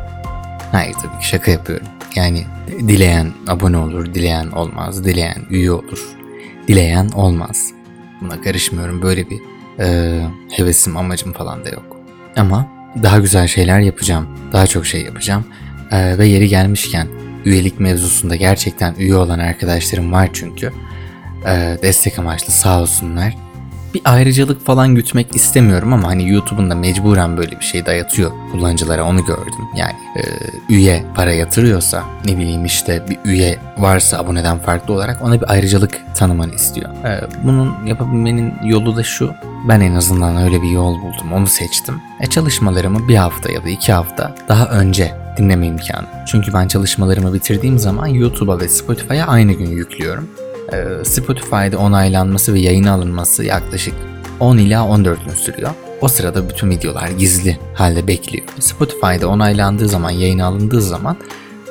Hayır 0.74 0.94
tabii 0.94 1.18
ki 1.20 1.28
şaka 1.28 1.50
yapıyorum. 1.50 1.86
Yani 2.14 2.44
dileyen 2.68 3.32
abone 3.46 3.76
olur, 3.76 4.14
dileyen 4.14 4.46
olmaz, 4.46 5.04
dileyen 5.04 5.42
üye 5.50 5.72
olur, 5.72 6.16
dileyen 6.68 7.08
olmaz. 7.08 7.70
Buna 8.20 8.40
karışmıyorum. 8.40 9.02
Böyle 9.02 9.30
bir 9.30 9.40
e, 9.78 10.20
hevesim, 10.50 10.96
amacım 10.96 11.32
falan 11.32 11.64
da 11.64 11.68
yok. 11.68 11.96
Ama 12.36 12.68
daha 13.02 13.18
güzel 13.18 13.46
şeyler 13.46 13.80
yapacağım. 13.80 14.28
Daha 14.52 14.66
çok 14.66 14.86
şey 14.86 15.02
yapacağım. 15.02 15.44
E, 15.90 16.18
ve 16.18 16.26
yeri 16.26 16.48
gelmişken 16.48 17.08
üyelik 17.44 17.80
mevzusunda 17.80 18.36
gerçekten 18.36 18.94
üye 18.98 19.16
olan 19.16 19.38
arkadaşlarım 19.38 20.12
var 20.12 20.28
çünkü. 20.32 20.72
Ee, 21.46 21.78
destek 21.82 22.18
amaçlı 22.18 22.52
sağ 22.52 22.80
olsunlar. 22.82 23.36
Bir 23.94 24.00
ayrıcalık 24.04 24.66
falan 24.66 24.94
gütmek 24.94 25.36
istemiyorum 25.36 25.92
ama 25.92 26.08
hani 26.08 26.30
YouTube'un 26.30 26.70
da 26.70 26.74
mecburen 26.74 27.36
böyle 27.36 27.60
bir 27.60 27.64
şey 27.64 27.86
dayatıyor 27.86 28.32
kullanıcılara 28.52 29.04
onu 29.04 29.24
gördüm. 29.24 29.68
Yani 29.76 29.96
e, 30.16 30.22
üye 30.68 31.04
para 31.14 31.32
yatırıyorsa 31.32 32.04
ne 32.24 32.38
bileyim 32.38 32.64
işte 32.64 33.02
bir 33.08 33.30
üye 33.30 33.58
varsa 33.78 34.18
aboneden 34.18 34.58
farklı 34.58 34.94
olarak 34.94 35.22
ona 35.22 35.40
bir 35.40 35.52
ayrıcalık 35.52 36.00
tanımanı 36.16 36.54
istiyor. 36.54 36.90
E, 37.04 37.28
bunun 37.44 37.86
yapabilmenin 37.86 38.54
yolu 38.64 38.96
da 38.96 39.02
şu. 39.02 39.32
Ben 39.68 39.80
en 39.80 39.94
azından 39.94 40.36
öyle 40.36 40.62
bir 40.62 40.70
yol 40.70 41.02
buldum. 41.02 41.32
Onu 41.32 41.46
seçtim. 41.46 41.94
E, 42.20 42.26
çalışmalarımı 42.26 43.08
bir 43.08 43.16
hafta 43.16 43.52
ya 43.52 43.64
da 43.64 43.68
iki 43.68 43.92
hafta 43.92 44.34
daha 44.48 44.66
önce 44.66 45.14
dinleme 45.36 45.66
imkanı. 45.66 46.06
Çünkü 46.26 46.52
ben 46.52 46.68
çalışmalarımı 46.68 47.34
bitirdiğim 47.34 47.78
zaman 47.78 48.06
YouTube'a 48.06 48.60
ve 48.60 48.68
Spotify'a 48.68 49.26
aynı 49.26 49.52
gün 49.52 49.70
yüklüyorum. 49.70 50.28
Ee, 50.74 51.04
Spotify'da 51.04 51.78
onaylanması 51.78 52.54
ve 52.54 52.60
yayına 52.60 52.92
alınması 52.92 53.44
yaklaşık 53.44 53.94
10 54.40 54.58
ila 54.58 54.86
14 54.86 55.24
gün 55.24 55.34
sürüyor. 55.34 55.70
O 56.00 56.08
sırada 56.08 56.48
bütün 56.48 56.70
videolar 56.70 57.08
gizli 57.08 57.58
halde 57.74 58.06
bekliyor. 58.06 58.46
Spotify'da 58.60 59.28
onaylandığı 59.28 59.88
zaman, 59.88 60.10
yayına 60.10 60.46
alındığı 60.46 60.82
zaman 60.82 61.16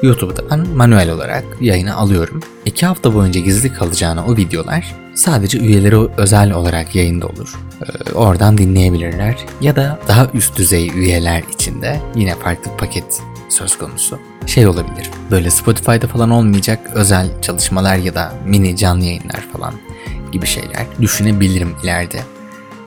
YouTube'da 0.03 0.49
ben 0.49 0.67
manuel 0.75 1.11
olarak 1.11 1.43
yayına 1.61 1.95
alıyorum. 1.95 2.39
2 2.65 2.85
hafta 2.85 3.13
boyunca 3.13 3.41
gizli 3.41 3.73
kalacağına 3.73 4.25
o 4.25 4.37
videolar 4.37 4.95
sadece 5.15 5.57
üyeleri 5.57 5.95
özel 6.17 6.51
olarak 6.51 6.95
yayında 6.95 7.27
olur. 7.27 7.59
Ee, 7.81 8.13
oradan 8.13 8.57
dinleyebilirler. 8.57 9.35
Ya 9.61 9.75
da 9.75 9.99
daha 10.07 10.27
üst 10.33 10.57
düzey 10.57 10.91
üyeler 10.95 11.43
için 11.53 11.81
de 11.81 11.99
yine 12.15 12.35
farklı 12.35 12.77
paket 12.77 13.21
söz 13.53 13.77
konusu. 13.77 14.19
Şey 14.45 14.67
olabilir. 14.67 15.09
Böyle 15.31 15.49
Spotify'da 15.49 16.07
falan 16.07 16.29
olmayacak 16.29 16.79
özel 16.93 17.41
çalışmalar 17.41 17.95
ya 17.95 18.15
da 18.15 18.33
mini 18.45 18.77
canlı 18.77 19.03
yayınlar 19.03 19.47
falan 19.53 19.73
gibi 20.31 20.45
şeyler 20.45 20.85
düşünebilirim 21.01 21.75
ileride. 21.83 22.19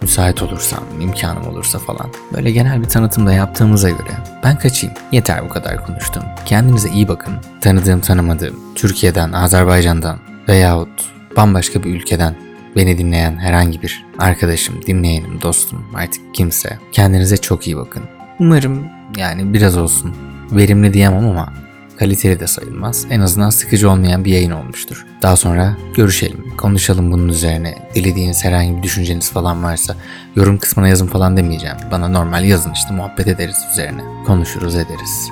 Müsait 0.03 0.43
olursam, 0.43 0.85
imkanım 1.01 1.49
olursa 1.49 1.79
falan. 1.79 2.07
Böyle 2.35 2.51
genel 2.51 2.83
bir 2.83 2.89
tanıtım 2.89 3.27
da 3.27 3.33
yaptığımıza 3.33 3.91
göre 3.91 4.11
ben 4.45 4.59
kaçayım. 4.59 4.97
Yeter 5.12 5.45
bu 5.45 5.49
kadar 5.49 5.87
konuştum. 5.87 6.23
Kendinize 6.47 6.89
iyi 6.89 7.09
bakın. 7.09 7.35
Tanıdığım 7.61 8.01
tanımadığım, 8.01 8.57
Türkiye'den, 8.75 9.33
Azerbaycan'dan 9.33 10.19
veyahut 10.49 10.89
bambaşka 11.37 11.85
bir 11.85 11.95
ülkeden 11.95 12.37
beni 12.77 12.99
dinleyen 12.99 13.39
herhangi 13.39 13.83
bir 13.83 14.05
arkadaşım, 14.19 14.83
dinleyenim, 14.87 15.43
dostum 15.43 15.87
artık 15.95 16.35
kimse. 16.35 16.79
Kendinize 16.93 17.37
çok 17.37 17.67
iyi 17.67 17.77
bakın. 17.77 18.03
Umarım 18.41 18.87
yani 19.17 19.53
biraz 19.53 19.77
olsun 19.77 20.14
verimli 20.53 20.94
diyemem 20.94 21.28
ama 21.28 21.53
kaliteli 21.99 22.40
de 22.40 22.47
sayılmaz. 22.47 23.07
En 23.11 23.20
azından 23.20 23.51
sıkıcı 23.51 23.90
olmayan 23.90 24.24
bir 24.24 24.32
yayın 24.32 24.51
olmuştur. 24.51 25.07
Daha 25.22 25.36
sonra 25.36 25.76
görüşelim, 25.94 26.57
konuşalım 26.57 27.12
bunun 27.12 27.28
üzerine. 27.28 27.74
Dilediğiniz 27.94 28.44
herhangi 28.44 28.76
bir 28.76 28.82
düşünceniz 28.82 29.30
falan 29.32 29.64
varsa 29.64 29.97
yorum 30.36 30.59
kısmına 30.59 30.88
yazın 30.88 31.07
falan 31.07 31.36
demeyeceğim. 31.36 31.76
Bana 31.90 32.09
normal 32.09 32.44
yazın 32.44 32.72
işte 32.72 32.94
muhabbet 32.94 33.26
ederiz 33.26 33.66
üzerine. 33.72 34.03
Konuşuruz 34.26 34.76
ederiz. 34.76 35.28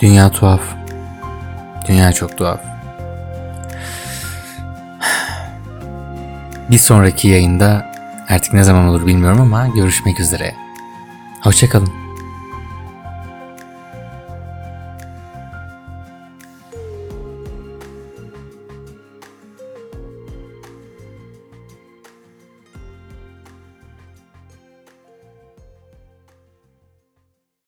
Dünya 0.00 0.30
tuhaf. 0.30 0.62
Dünya 1.88 2.12
çok 2.12 2.38
tuhaf. 2.38 2.60
Bir 6.70 6.78
sonraki 6.78 7.28
yayında 7.28 7.92
artık 8.28 8.52
ne 8.52 8.64
zaman 8.64 8.88
olur 8.88 9.06
bilmiyorum 9.06 9.40
ama 9.40 9.68
görüşmek 9.68 10.20
üzere. 10.20 10.54
Hoşçakalın. 11.40 11.99